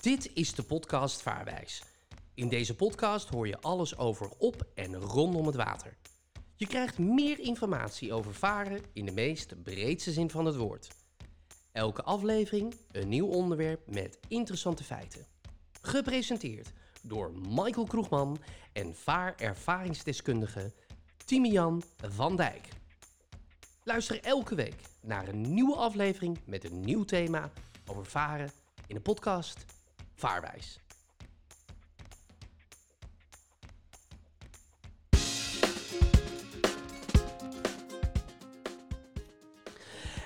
Dit 0.00 0.30
is 0.34 0.54
de 0.54 0.62
podcast 0.62 1.22
Vaarwijs. 1.22 1.82
In 2.34 2.48
deze 2.48 2.76
podcast 2.76 3.28
hoor 3.28 3.46
je 3.46 3.60
alles 3.60 3.98
over 3.98 4.30
op 4.38 4.66
en 4.74 4.94
rondom 4.94 5.46
het 5.46 5.54
water. 5.54 5.96
Je 6.56 6.66
krijgt 6.66 6.98
meer 6.98 7.38
informatie 7.38 8.12
over 8.12 8.34
varen 8.34 8.80
in 8.92 9.04
de 9.04 9.12
meest 9.12 9.62
breedste 9.62 10.12
zin 10.12 10.30
van 10.30 10.44
het 10.44 10.56
woord. 10.56 10.88
Elke 11.72 12.02
aflevering 12.02 12.74
een 12.90 13.08
nieuw 13.08 13.26
onderwerp 13.26 13.90
met 13.90 14.18
interessante 14.28 14.84
feiten. 14.84 15.26
Gepresenteerd 15.82 16.72
door 17.02 17.32
Michael 17.48 17.86
Kroegman 17.86 18.38
en 18.72 18.94
vaarervaringsdeskundige 18.94 20.72
Timian 21.24 21.82
van 21.96 22.36
Dijk. 22.36 22.68
Luister 23.82 24.20
elke 24.20 24.54
week 24.54 24.80
naar 25.02 25.28
een 25.28 25.54
nieuwe 25.54 25.76
aflevering 25.76 26.38
met 26.44 26.64
een 26.64 26.80
nieuw 26.80 27.04
thema 27.04 27.50
over 27.86 28.06
varen 28.06 28.50
in 28.86 28.94
de 28.94 29.00
podcast 29.00 29.64
Vaarwijs. 30.20 30.78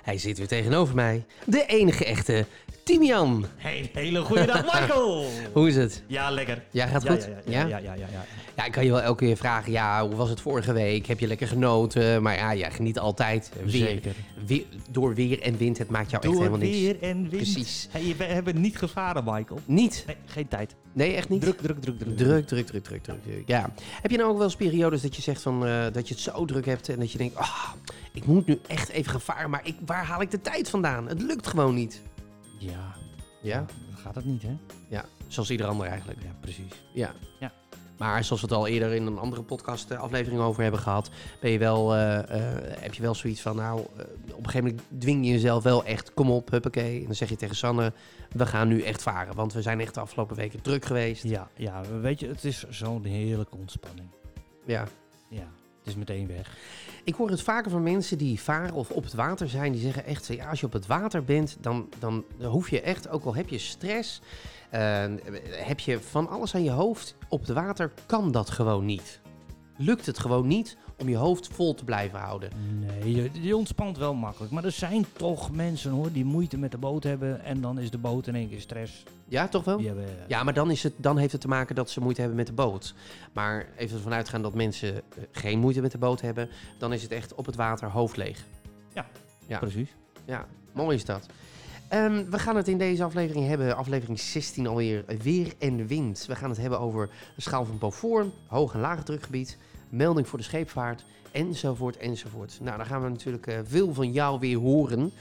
Hij 0.02 0.18
zit 0.18 0.38
weer 0.38 0.46
tegenover 0.46 0.94
mij, 0.94 1.24
de 1.46 1.66
enige 1.66 2.04
echte 2.04 2.46
Timian. 2.84 3.44
Hey, 3.56 3.90
hele 3.92 4.20
goede 4.20 4.46
dag, 4.46 4.62
Michael. 4.62 5.26
Hoe 5.52 5.68
is 5.68 5.76
het? 5.76 6.02
Ja, 6.06 6.30
lekker. 6.30 6.62
Ja, 6.70 6.86
gaat 6.86 7.02
Ja, 7.02 7.10
goed? 7.10 7.28
Ja, 7.46 7.60
ja, 7.60 7.66
ja, 7.66 7.78
ja, 7.78 7.94
ja, 7.94 8.06
ja. 8.12 8.24
Ja, 8.56 8.64
ik 8.64 8.72
kan 8.72 8.84
je 8.84 8.90
wel 8.90 9.00
elke 9.02 9.24
keer 9.24 9.36
vragen, 9.36 9.72
ja, 9.72 10.06
hoe 10.06 10.16
was 10.16 10.30
het 10.30 10.40
vorige 10.40 10.72
week? 10.72 11.06
Heb 11.06 11.18
je 11.20 11.26
lekker 11.26 11.46
genoten? 11.48 12.22
Maar 12.22 12.36
ja, 12.36 12.54
jij 12.54 12.70
geniet 12.70 12.98
altijd. 12.98 13.50
Weer, 13.62 13.70
Zeker. 13.70 14.12
weer- 14.46 14.64
door 14.90 15.14
weer 15.14 15.40
en 15.42 15.56
wind, 15.56 15.78
het 15.78 15.90
maakt 15.90 16.10
jou 16.10 16.22
echt 16.22 16.32
Door 16.32 16.42
helemaal 16.42 16.66
niks. 16.68 16.80
weer 16.80 16.96
en 17.02 17.16
wind. 17.16 17.28
Precies. 17.28 17.88
Hey, 17.90 18.14
we 18.18 18.24
hebben 18.24 18.60
niet 18.60 18.78
gevaren, 18.78 19.24
Michael. 19.24 19.60
Niet? 19.64 20.04
Nee, 20.06 20.16
geen 20.26 20.48
tijd. 20.48 20.74
Nee, 20.92 21.12
echt 21.14 21.28
niet? 21.28 21.40
Druk, 21.40 21.58
druk, 21.60 21.80
druk, 21.80 21.98
druk. 21.98 22.16
Druk, 22.16 22.46
druk, 22.46 22.66
druk, 22.66 22.82
druk, 22.82 23.02
druk, 23.02 23.22
druk. 23.22 23.42
Ja. 23.46 23.72
Heb 24.02 24.10
je 24.10 24.16
nou 24.16 24.30
ook 24.30 24.36
wel 24.36 24.46
eens 24.46 24.56
periodes 24.56 25.02
dat 25.02 25.16
je 25.16 25.22
zegt 25.22 25.42
van, 25.42 25.66
eh, 25.66 25.84
dat 25.92 26.08
je 26.08 26.14
het 26.14 26.22
zo 26.22 26.44
druk 26.44 26.66
hebt 26.66 26.88
en 26.88 26.98
dat 26.98 27.12
je 27.12 27.18
denkt, 27.18 27.36
ah, 27.36 27.72
ik 28.12 28.26
moet 28.26 28.46
nu 28.46 28.58
echt 28.66 28.88
even 28.88 29.10
gaan 29.10 29.20
varen, 29.20 29.50
maar 29.50 29.60
ik, 29.64 29.74
waar 29.86 30.04
haal 30.04 30.20
ik 30.22 30.30
de 30.30 30.40
tijd 30.40 30.70
vandaan? 30.70 31.08
Het 31.08 31.22
lukt 31.22 31.46
gewoon 31.46 31.74
niet. 31.74 32.00
Ja. 32.58 32.94
Ja? 33.42 33.56
Dan 33.58 33.98
gaat 33.98 34.14
het 34.14 34.24
niet, 34.24 34.42
hè? 34.42 34.56
Ja, 34.88 35.04
zoals 35.26 35.50
ieder 35.50 35.66
ander 35.66 35.86
eigenlijk. 35.86 36.22
Ja, 36.22 36.30
precies. 36.40 36.72
Ja. 36.92 37.12
Ja. 37.40 37.52
Maar 37.96 38.24
zoals 38.24 38.40
we 38.40 38.46
het 38.46 38.56
al 38.56 38.66
eerder 38.66 38.92
in 38.92 39.06
een 39.06 39.18
andere 39.18 39.42
podcast 39.42 39.90
eh, 39.90 39.98
aflevering 39.98 40.40
over 40.40 40.62
hebben 40.62 40.80
gehad, 40.80 41.10
ben 41.40 41.50
je 41.50 41.58
wel, 41.58 41.94
eh, 41.94 42.18
eh, 42.18 42.80
heb 42.80 42.94
je 42.94 43.02
wel 43.02 43.14
zoiets 43.14 43.40
van, 43.40 43.56
nou, 43.56 43.80
op 43.80 44.36
een 44.36 44.44
gegeven 44.44 44.64
moment 44.64 44.82
dwing 44.98 45.26
je 45.26 45.32
jezelf 45.32 45.62
wel 45.62 45.84
echt, 45.84 46.14
kom 46.14 46.30
op, 46.30 46.50
huppakee. 46.50 46.98
En 47.00 47.04
dan 47.04 47.14
zeg 47.14 47.28
je 47.28 47.36
tegen 47.36 47.56
Sanne, 47.56 47.92
we 48.30 48.46
gaan 48.46 48.68
nu 48.68 48.82
echt 48.82 49.02
varen, 49.02 49.34
want 49.34 49.52
we 49.52 49.62
zijn 49.62 49.80
echt 49.80 49.94
de 49.94 50.00
afgelopen 50.00 50.36
weken 50.36 50.62
druk 50.62 50.84
geweest. 50.84 51.22
Ja, 51.22 51.48
ja, 51.56 51.82
weet 52.00 52.20
je, 52.20 52.28
het 52.28 52.44
is 52.44 52.64
zo'n 52.68 53.04
heerlijke 53.04 53.56
ontspanning. 53.56 54.08
Ja. 54.64 54.88
Ja, 55.28 55.48
is 55.86 55.94
meteen 55.94 56.26
weg. 56.26 56.56
Ik 57.04 57.14
hoor 57.14 57.30
het 57.30 57.42
vaker 57.42 57.70
van 57.70 57.82
mensen 57.82 58.18
die 58.18 58.40
varen 58.40 58.74
of 58.74 58.90
op 58.90 59.04
het 59.04 59.14
water 59.14 59.48
zijn, 59.48 59.72
die 59.72 59.80
zeggen 59.80 60.04
echt, 60.04 60.26
ja, 60.26 60.50
als 60.50 60.60
je 60.60 60.66
op 60.66 60.72
het 60.72 60.86
water 60.86 61.24
bent, 61.24 61.56
dan, 61.60 61.88
dan 61.98 62.24
hoef 62.42 62.70
je 62.70 62.80
echt, 62.80 63.08
ook 63.08 63.24
al 63.24 63.34
heb 63.34 63.48
je 63.48 63.58
stress, 63.58 64.20
eh, 64.70 65.04
heb 65.50 65.80
je 65.80 66.00
van 66.00 66.28
alles 66.28 66.54
aan 66.54 66.64
je 66.64 66.70
hoofd, 66.70 67.14
op 67.28 67.40
het 67.40 67.50
water 67.50 67.92
kan 68.06 68.32
dat 68.32 68.50
gewoon 68.50 68.84
niet. 68.84 69.20
Lukt 69.76 70.06
het 70.06 70.18
gewoon 70.18 70.46
niet 70.46 70.76
om 70.98 71.08
je 71.08 71.16
hoofd 71.16 71.48
vol 71.48 71.74
te 71.74 71.84
blijven 71.84 72.18
houden. 72.18 72.50
Nee, 72.80 73.14
je, 73.14 73.30
je 73.40 73.56
ontspant 73.56 73.98
wel 73.98 74.14
makkelijk. 74.14 74.52
Maar 74.52 74.64
er 74.64 74.70
zijn 74.72 75.06
toch 75.16 75.52
mensen, 75.52 75.90
hoor, 75.90 76.12
die 76.12 76.24
moeite 76.24 76.58
met 76.58 76.70
de 76.70 76.78
boot 76.78 77.02
hebben. 77.02 77.44
En 77.44 77.60
dan 77.60 77.78
is 77.78 77.90
de 77.90 77.98
boot 77.98 78.26
in 78.26 78.34
één 78.34 78.48
keer 78.48 78.60
stress. 78.60 79.02
Ja, 79.28 79.48
toch 79.48 79.64
wel? 79.64 79.80
Hebben, 79.80 80.04
Ja, 80.28 80.42
maar 80.42 80.54
dan, 80.54 80.70
is 80.70 80.82
het, 80.82 80.92
dan 80.96 81.18
heeft 81.18 81.32
het 81.32 81.40
te 81.40 81.48
maken 81.48 81.74
dat 81.74 81.90
ze 81.90 82.00
moeite 82.00 82.20
hebben 82.20 82.38
met 82.38 82.46
de 82.46 82.52
boot. 82.52 82.94
Maar 83.32 83.66
even 83.76 83.96
ervan 83.96 84.12
uitgaan 84.12 84.42
dat 84.42 84.54
mensen 84.54 84.94
eh, 84.96 85.02
geen 85.30 85.58
moeite 85.58 85.80
met 85.80 85.92
de 85.92 85.98
boot 85.98 86.20
hebben, 86.20 86.48
dan 86.78 86.92
is 86.92 87.02
het 87.02 87.12
echt 87.12 87.34
op 87.34 87.46
het 87.46 87.56
water 87.56 87.90
hoofd 87.90 88.16
leeg. 88.16 88.44
ja. 89.46 89.58
Precies. 89.58 89.88
Ja, 90.24 90.46
mooi 90.72 90.96
is 90.96 91.04
dat. 91.04 91.26
Ehm, 91.88 92.24
we 92.30 92.38
gaan 92.38 92.56
het 92.56 92.68
in 92.68 92.78
deze 92.78 93.04
aflevering 93.04 93.46
hebben, 93.46 93.76
aflevering 93.76 94.20
16 94.20 94.66
alweer, 94.66 95.04
weer 95.22 95.52
en 95.58 95.86
wind. 95.86 96.24
We 96.26 96.36
gaan 96.36 96.48
het 96.50 96.58
hebben 96.58 96.80
over 96.80 97.10
de 97.34 97.40
schaal 97.42 97.64
van 97.64 97.78
Beaufort, 97.78 98.26
hoog- 98.46 98.74
en 98.74 98.80
laagdrukgebied, 98.80 99.58
melding 99.96 100.28
voor 100.28 100.38
de 100.38 100.44
scheepvaart, 100.44 101.04
enzovoort, 101.30 101.96
enzovoort. 101.96 102.58
Nou, 102.60 102.76
dan 102.76 102.86
gaan 102.86 103.02
we 103.02 103.08
natuurlijk 103.08 103.46
eh, 103.46 103.58
veel 103.64 103.94
van 103.94 104.12
jou 104.12 104.38
weer 104.38 104.58
horen. 104.58 105.12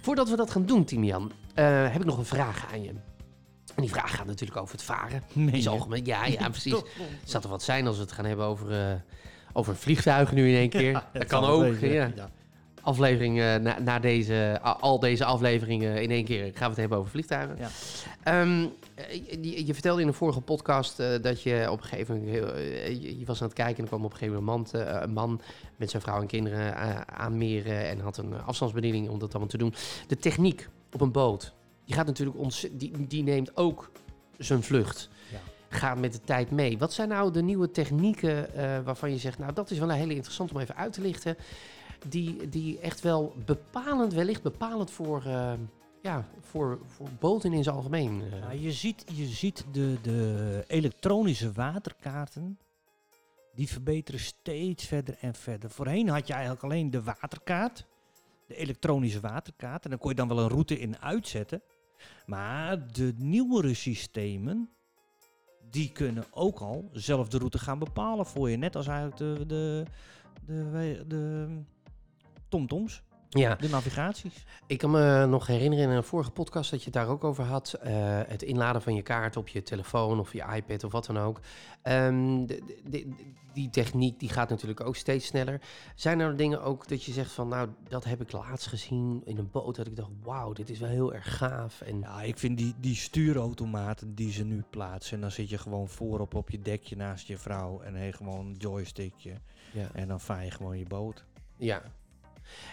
Voordat 0.00 0.28
we 0.28 0.36
dat 0.36 0.50
gaan 0.50 0.66
doen, 0.66 0.84
Timian, 0.84 1.32
eh, 1.54 1.92
heb 1.92 2.00
ik 2.00 2.04
nog 2.04 2.18
een 2.18 2.24
vraag 2.24 2.72
aan 2.72 2.82
je. 2.82 2.92
En 3.74 3.82
die 3.82 3.90
vraag 3.90 4.16
gaat 4.16 4.26
natuurlijk 4.26 4.60
over 4.60 4.74
het 4.74 4.84
varen. 4.84 5.22
Nee, 5.32 5.68
algemeen, 5.68 6.04
ja, 6.04 6.26
ja, 6.26 6.48
precies. 6.58 6.82
Zou 7.24 7.42
er 7.42 7.48
wat 7.48 7.62
zijn 7.62 7.86
als 7.86 7.96
we 7.96 8.02
het 8.02 8.12
gaan 8.12 8.24
hebben 8.24 8.46
over, 8.46 8.72
eh 8.72 8.94
over 9.54 9.76
vliegtuigen 9.76 10.34
nu 10.34 10.48
in 10.48 10.56
één 10.56 10.68
keer? 10.68 11.04
dat 11.12 11.24
kan 11.24 11.44
ook, 11.44 11.64
het 11.64 11.80
ja 11.80 12.30
aflevering 12.82 13.40
eh, 13.40 13.54
na, 13.56 13.78
na 13.78 13.98
deze, 13.98 14.58
al 14.62 14.98
deze 14.98 15.24
afleveringen 15.24 16.02
in 16.02 16.10
één 16.10 16.24
keer 16.24 16.44
gaan 16.44 16.52
we 16.52 16.64
het 16.64 16.76
hebben 16.76 16.98
over 16.98 17.10
vliegtuigen. 17.10 17.56
Ja. 17.58 17.68
Ehm, 18.22 18.66
eh, 18.94 19.14
je, 19.42 19.66
je 19.66 19.72
vertelde 19.72 20.00
in 20.00 20.06
een 20.06 20.14
vorige 20.14 20.40
podcast 20.40 21.00
eh, 21.00 21.22
dat 21.22 21.42
je 21.42 21.66
op 21.70 21.78
een 21.80 21.88
gegeven 21.88 22.18
moment, 22.18 22.34
heel- 22.34 22.58
je, 22.58 23.18
je 23.18 23.24
was 23.24 23.40
aan 23.40 23.46
het 23.46 23.56
kijken 23.56 23.76
en 23.76 23.82
er 23.82 23.88
kwam 23.88 24.04
op 24.04 24.12
een 24.12 24.18
gegeven 24.18 24.44
moment 24.44 24.72
een 24.72 24.84
man, 24.84 25.02
een 25.02 25.12
man 25.12 25.40
met 25.76 25.90
zijn 25.90 26.02
vrouw 26.02 26.20
en 26.20 26.26
kinderen 26.26 26.76
eh, 26.76 27.00
aanmeren 27.00 27.88
en 27.88 28.00
had 28.00 28.16
een 28.16 28.42
afstandsbediening 28.42 29.08
om 29.08 29.18
dat 29.18 29.30
allemaal 29.30 29.48
te 29.48 29.58
doen. 29.58 29.74
De 30.06 30.16
techniek 30.16 30.68
op 30.92 31.00
een 31.00 31.12
boot, 31.12 31.52
die 31.84 31.94
gaat 31.94 32.06
natuurlijk 32.06 32.38
ons, 32.38 32.66
die, 32.72 33.06
die 33.06 33.22
neemt 33.22 33.56
ook 33.56 33.90
zijn 34.38 34.62
vlucht. 34.62 35.08
Ja. 35.30 35.38
Gaat 35.68 35.98
met 35.98 36.12
de 36.12 36.20
tijd 36.24 36.50
mee. 36.50 36.78
Wat 36.78 36.92
zijn 36.92 37.08
nou 37.08 37.32
de 37.32 37.42
nieuwe 37.42 37.70
technieken 37.70 38.48
waarvan 38.84 39.10
je 39.10 39.18
zegt, 39.18 39.38
nou 39.38 39.52
dat 39.52 39.70
is 39.70 39.78
wel 39.78 39.90
een 39.90 39.96
hele 39.96 40.14
interessant 40.14 40.52
om 40.52 40.60
even 40.60 40.76
uit 40.76 40.92
te 40.92 41.00
lichten 41.00 41.36
die, 42.08 42.48
die 42.48 42.78
echt 42.78 43.00
wel 43.00 43.34
bepalend, 43.44 44.12
wellicht 44.12 44.42
bepalend 44.42 44.90
voor, 44.90 45.24
eh, 45.24 45.52
ja, 46.02 46.28
voor, 46.40 46.78
voor 46.86 47.08
boten 47.18 47.52
in 47.52 47.62
zijn 47.62 47.76
algemeen. 47.76 48.22
eh. 48.22 48.38
Ja, 48.38 48.50
je 48.50 48.72
ziet, 48.72 49.04
je 49.14 49.26
ziet 49.26 49.64
de, 49.72 49.96
de 50.02 50.64
elektronische 50.66 51.52
waterkaarten. 51.52 52.58
Die 53.54 53.68
verbeteren 53.68 54.20
steeds 54.20 54.84
verder 54.86 55.16
en 55.20 55.34
verder. 55.34 55.70
Voorheen 55.70 56.08
had 56.08 56.26
je 56.26 56.32
eigenlijk 56.32 56.62
alleen 56.62 56.90
de 56.90 57.02
waterkaart. 57.02 57.86
De 58.46 58.54
elektronische 58.54 59.20
waterkaart. 59.20 59.84
En 59.84 59.90
dan 59.90 59.98
kon 59.98 60.10
je 60.10 60.16
dan 60.16 60.28
wel 60.28 60.38
een 60.38 60.48
route 60.48 60.78
in 60.78 60.98
uitzetten. 60.98 61.62
Maar 62.26 62.92
de 62.92 63.12
nieuwere 63.16 63.74
systemen. 63.74 64.70
Die 65.70 65.92
kunnen 65.92 66.24
ook 66.30 66.58
al 66.58 66.88
zelf 66.92 67.28
de 67.28 67.38
route 67.38 67.58
gaan 67.58 67.78
bepalen 67.78 68.26
voor 68.26 68.50
je. 68.50 68.56
Net 68.56 68.76
als 68.76 68.86
eigenlijk 68.86 69.16
de, 69.16 69.46
de, 69.46 69.84
de, 70.46 71.04
de 71.08 71.48
TomToms. 72.52 73.02
ja, 73.28 73.54
De 73.54 73.68
navigaties. 73.68 74.44
ik 74.66 74.78
kan 74.78 74.90
me 74.90 75.26
nog 75.26 75.46
herinneren 75.46 75.84
in 75.90 75.96
een 75.96 76.04
vorige 76.04 76.30
podcast 76.30 76.70
dat 76.70 76.78
je 76.78 76.84
het 76.84 76.94
daar 76.94 77.08
ook 77.08 77.24
over 77.24 77.44
had. 77.44 77.72
eh, 77.72 77.92
het 78.26 78.42
inladen 78.42 78.82
van 78.82 78.94
je 78.94 79.02
kaart 79.02 79.36
op 79.36 79.48
je 79.48 79.62
telefoon 79.62 80.18
of 80.20 80.32
je 80.32 80.44
iPad 80.54 80.84
of 80.84 80.92
wat 80.92 81.06
dan 81.06 81.18
ook. 81.18 81.40
Ehm, 81.82 82.46
de- 82.46 83.08
die 83.52 83.70
techniek 83.70 84.20
die 84.20 84.28
gaat 84.28 84.48
natuurlijk 84.48 84.80
ook 84.80 84.96
steeds 84.96 85.26
sneller. 85.26 85.60
Zijn 85.94 86.20
er 86.20 86.36
dingen 86.36 86.62
ook 86.62 86.88
dat 86.88 87.04
je 87.04 87.12
zegt 87.12 87.32
van 87.32 87.48
nou, 87.48 87.68
dat 87.88 88.04
heb 88.04 88.20
ik 88.20 88.32
laatst 88.32 88.66
gezien 88.66 89.22
in 89.24 89.38
een 89.38 89.50
boot. 89.50 89.76
Dat 89.76 89.86
ik 89.86 89.96
dacht, 89.96 90.10
wauw, 90.22 90.52
dit 90.52 90.70
is 90.70 90.78
wel 90.78 90.88
heel 90.88 91.14
erg 91.14 91.36
gaaf. 91.36 91.80
En 91.80 92.00
Ja, 92.00 92.22
ik 92.22 92.38
vind 92.38 92.58
die, 92.58 92.74
die 92.80 92.94
stuurautomaten 92.96 94.14
die 94.14 94.32
ze 94.32 94.44
nu 94.44 94.64
plaatsen. 94.70 95.14
En 95.14 95.20
dan 95.20 95.30
zit 95.30 95.48
je 95.48 95.58
gewoon 95.58 95.88
voorop 95.88 96.34
op 96.34 96.50
je 96.50 96.60
dekje 96.62 96.96
naast 96.96 97.26
je 97.26 97.38
vrouw. 97.38 97.80
En 97.80 98.04
je 98.04 98.12
gewoon 98.12 98.46
een 98.46 98.56
joystickje. 98.58 99.32
ja. 99.72 99.88
En 99.92 100.08
dan 100.08 100.20
vaar 100.20 100.44
je 100.44 100.50
gewoon 100.50 100.78
je 100.78 100.86
boot. 100.86 101.24
Ja. 101.56 101.82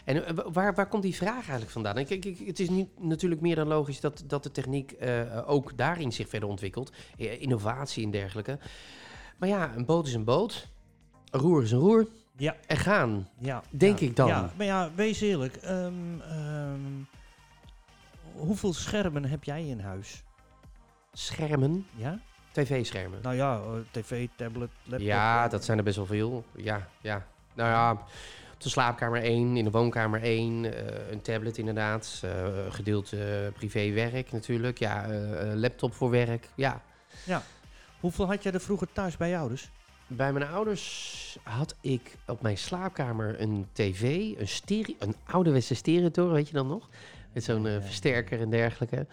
En 0.05 0.25
eh, 0.25 0.33
wa- 0.33 0.51
waar, 0.51 0.75
waar 0.75 0.87
komt 0.87 1.03
die 1.03 1.15
vraag 1.15 1.33
eigenlijk 1.41 1.69
vandaan? 1.71 1.97
Ik, 1.97 2.09
ik, 2.09 2.37
het 2.47 2.59
is 2.59 2.69
niet, 2.69 2.99
natuurlijk 2.99 3.41
meer 3.41 3.55
dan 3.55 3.67
logisch 3.67 3.99
dat, 3.99 4.23
dat 4.27 4.43
de 4.43 4.51
techniek 4.51 4.91
eh, 4.91 5.49
ook 5.49 5.77
daarin 5.77 6.11
zich 6.11 6.29
verder 6.29 6.49
ontwikkelt. 6.49 6.91
Eh, 7.17 7.41
innovatie 7.41 8.03
en 8.05 8.11
dergelijke. 8.11 8.59
Maar 9.37 9.49
ja, 9.49 9.75
een 9.75 9.85
boot 9.85 10.07
is 10.07 10.13
een 10.13 10.23
boot. 10.23 10.67
Een 11.29 11.39
roer 11.39 11.63
is 11.63 11.71
een 11.71 11.79
roer. 11.79 12.07
Ja, 12.37 12.55
En 12.67 12.77
gaan. 12.77 13.29
ja. 13.39 13.63
Denk 13.69 13.99
ja, 13.99 14.05
ik 14.07 14.15
dan. 14.15 14.27
Ja, 14.27 14.51
maar 14.57 14.65
ja, 14.65 14.89
wees 14.95 15.21
eerlijk. 15.21 15.55
ehm, 15.55 16.21
ehm, 16.21 16.79
hoeveel 18.33 18.73
schermen 18.73 19.25
heb 19.25 19.43
jij 19.43 19.65
in 19.67 19.79
huis? 19.79 20.23
Schermen. 21.13 21.85
Ja? 21.95 22.19
TV-schermen. 22.51 23.19
Nou 23.21 23.35
ja, 23.35 23.55
eh, 23.59 23.71
tv, 23.91 24.27
tablet, 24.35 24.69
laptop. 24.83 25.07
Ja, 25.07 25.45
eh, 25.45 25.51
dat 25.51 25.63
zijn 25.65 25.77
er 25.77 25.83
best 25.83 25.95
wel 25.95 26.05
veel. 26.05 26.43
Ja, 26.55 26.87
ja. 27.01 27.25
Nou 27.53 27.69
ja, 27.69 28.03
de 28.63 28.69
slaapkamer 28.69 29.21
één, 29.21 29.57
in 29.57 29.63
de 29.63 29.71
woonkamer 29.71 30.23
één. 30.23 30.65
eh, 30.65 31.11
een 31.11 31.21
tablet 31.21 31.57
inderdaad. 31.57 32.21
eh 32.23 32.47
gedeeld 32.69 33.13
eh, 33.13 33.19
privé-werk 33.53 34.31
natuurlijk. 34.31 34.79
Ja, 34.79 35.07
laptop 35.55 35.93
voor 35.93 36.09
werk. 36.09 36.49
Ja. 36.55 36.81
Hoeveel 37.99 38.25
had 38.27 38.43
jij 38.43 38.51
er 38.51 38.59
vroeger 38.61 38.87
thuis 38.91 39.17
bij 39.17 39.29
jou 39.29 39.49
dus? 39.49 39.69
Bij 40.07 40.33
mijn 40.33 40.45
ouders 40.47 41.37
had 41.43 41.75
ik 41.81 42.17
op 42.27 42.41
mijn 42.41 42.57
slaapkamer 42.57 43.41
een 43.41 43.67
tv, 43.71 44.33
een, 44.37 44.47
stereo, 44.47 44.95
een 44.99 45.15
ouderwetse 45.25 45.73
stereotoren, 45.75 46.33
weet 46.33 46.47
je 46.47 46.53
dan 46.53 46.67
nog? 46.67 46.89
Met 47.33 47.43
zo'n 47.43 47.63
Ja. 47.63 47.81
versterker 47.81 48.39
en 48.41 48.49
dergelijke. 48.49 49.07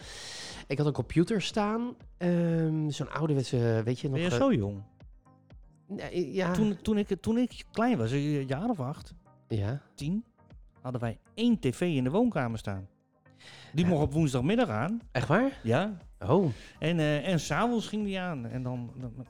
Ik 0.67 0.79
had 0.79 0.87
een 0.87 0.93
computer 0.93 1.43
staan. 1.43 1.95
ehm, 2.19 2.89
zo'n 2.91 3.11
ouderwetse, 3.11 3.83
weet 3.85 4.01
je 4.01 4.09
nog... 4.09 4.19
Ben 4.19 4.31
je 4.31 4.37
zo 4.37 4.53
jong? 4.53 4.83
nee, 5.87 6.33
ja. 6.33 6.53
Toen, 6.53 6.79
toen, 6.83 6.99
ik, 6.99 7.09
toen 7.21 7.39
ik 7.39 7.65
klein 7.73 7.99
was, 7.99 8.11
een 8.11 8.47
jaar 8.47 8.69
of 8.69 8.81
acht, 8.81 9.15
ja. 9.49 9.81
tien, 9.95 10.25
hadden 10.81 11.01
wij 11.01 11.19
één 11.35 11.59
tv 11.59 11.81
in 11.81 12.05
de 12.05 12.11
woonkamer 12.11 12.59
staan. 12.59 12.89
Die 13.73 13.87
mocht 13.87 14.03
op 14.03 14.13
woensdagmiddag 14.13 14.69
aan. 14.69 15.01
Echt 15.13 15.29
waar? 15.29 15.61
Ja. 15.63 15.97
Oh, 16.27 16.51
En, 16.79 16.99
eh 16.99 17.29
en 17.29 17.41
s'avonds 17.41 17.89
ging 17.89 18.05
die 18.05 18.21
aan. 18.21 18.47
En 18.47 18.63
dan, 18.63 18.91
dan- 19.01 19.27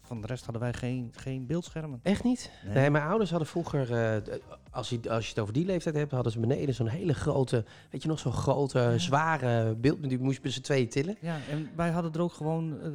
van 0.00 0.20
de 0.20 0.26
rest 0.26 0.44
hadden 0.44 0.62
wij 0.62 0.72
geen, 0.72 1.08
geen 1.16 1.46
beeldschermen. 1.46 2.00
echt 2.02 2.24
niet? 2.24 2.50
Nee. 2.64 2.74
Nee, 2.74 2.90
mijn 2.90 3.04
ouders 3.04 3.30
hadden 3.30 3.48
vroeger, 3.48 3.92
eh, 3.92 4.34
als, 4.70 4.88
je, 4.88 5.10
als 5.10 5.24
je 5.24 5.30
het 5.30 5.38
over 5.38 5.52
die 5.54 5.64
leeftijd 5.64 5.94
hebt, 5.94 6.10
hadden 6.12 6.32
ze 6.32 6.40
beneden 6.40 6.74
zo'n 6.74 6.86
hele 6.88 7.14
grote, 7.14 7.64
weet 7.90 8.02
je 8.02 8.08
nog, 8.08 8.18
zo'n 8.18 8.32
grote, 8.32 8.78
Ja. 8.78 8.98
zware 8.98 9.74
beeld. 9.74 10.08
Die 10.08 10.18
moest 10.18 10.36
je 10.36 10.42
met 10.42 10.52
z'n 10.52 10.60
tweeën 10.60 10.88
tillen. 10.88 11.16
Ja, 11.20 11.36
en 11.50 11.70
wij 11.76 11.90
hadden 11.90 12.12
er 12.12 12.20
ook 12.20 12.32
gewoon... 12.32 12.80
eh, 12.80 12.90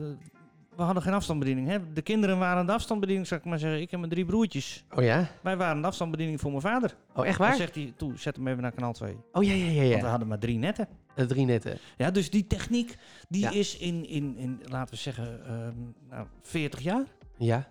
we 0.78 0.84
hadden 0.84 1.04
geen 1.04 1.14
afstandsbediening. 1.14 1.68
Hè? 1.68 1.94
De 1.94 2.02
kinderen 2.02 2.38
waren 2.40 2.66
de 2.66 2.72
afstandsbediening, 2.72 3.28
zou 3.28 3.40
ik 3.40 3.46
maar 3.46 3.60
zeggen. 3.60 3.82
Ik 3.82 3.92
en 3.92 4.00
mijn 4.00 4.12
drie 4.12 4.26
broertjes. 4.26 4.86
Oh 4.96 5.04
ja? 5.04 5.28
Wij 5.42 5.58
waren 5.58 5.82
de 5.82 5.88
afstandsbediening 5.88 6.40
voor 6.42 6.50
mijn 6.50 6.62
vader. 6.62 6.96
Oh, 7.16 7.26
echt 7.28 7.38
Dan 7.38 7.48
waar? 7.48 7.56
zegt 7.58 7.76
hij, 7.76 7.94
toe, 7.98 8.18
zet 8.18 8.36
hem 8.36 8.48
even 8.48 8.62
naar 8.62 8.72
kanaal 8.72 8.94
2. 8.94 9.18
Oh 9.32 9.44
ja, 9.44 9.54
ja, 9.54 9.66
ja, 9.66 9.74
Want 9.80 9.90
we 9.94 9.98
ja. 9.98 10.10
hadden 10.10 10.28
maar 10.28 10.40
drie 10.40 10.58
netten. 10.58 10.88
De 11.16 11.26
drie 11.26 11.46
netten. 11.46 11.78
Ja, 11.98 12.12
dus 12.12 12.30
die 12.30 12.48
techniek, 12.48 12.96
die 13.30 13.42
Ja. 13.42 13.52
is 13.52 13.78
in, 13.78 14.08
in, 14.08 14.38
in, 14.38 14.62
laten 14.70 14.94
we 14.94 15.00
zeggen, 15.00 15.46
ehm, 15.46 15.76
nou, 16.10 16.28
40 16.42 16.80
jaar, 16.80 17.04
Ja, 17.38 17.68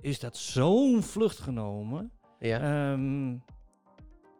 is 0.00 0.20
dat 0.20 0.36
zo'n 0.36 1.02
vlucht 1.02 1.38
genomen. 1.38 2.10
ja. 2.38 2.92
Ehm, 2.92 3.32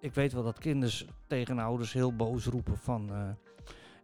ik 0.01 0.15
weet 0.15 0.33
wel 0.33 0.43
dat 0.43 0.59
kinders 0.59 1.07
tegen 1.27 1.59
ouders 1.59 1.93
heel 1.93 2.17
boos 2.17 2.45
roepen 2.47 2.77
van... 2.79 3.11
eh, 3.13 3.29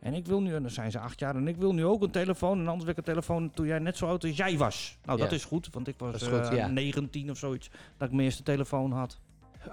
en 0.01 0.15
ik 0.15 0.27
wil 0.27 0.41
nu, 0.41 0.55
en 0.55 0.63
dan 0.63 0.71
zijn 0.71 0.91
ze 0.91 0.99
acht 0.99 1.21
jaar, 1.21 1.37
en 1.37 1.49
ik 1.49 1.57
wil 1.57 1.75
nu 1.75 1.85
ook 1.85 2.03
een 2.03 2.11
telefoon. 2.11 2.59
En 2.59 2.65
anders 2.67 2.83
wil 2.83 2.91
ik 2.93 2.97
een 2.99 3.05
telefoon 3.05 3.51
toen 3.51 3.67
jij 3.67 3.79
net 3.79 3.97
zo 3.97 4.07
oud 4.07 4.25
als 4.25 4.37
jij 4.37 4.59
was. 4.59 4.97
Nou, 5.05 5.19
dat 5.19 5.33
is 5.33 5.45
goed, 5.45 5.69
want 5.73 5.89
ik 5.89 5.95
was 5.99 6.23
goed, 6.23 6.49
eh, 6.49 6.57
ja. 6.57 6.67
19 6.69 7.31
of 7.31 7.39
zoiets, 7.39 7.71
dat 7.97 8.09
ik 8.09 8.15
mijn 8.15 8.25
eerste 8.27 8.43
telefoon 8.43 8.93
had. 8.93 9.19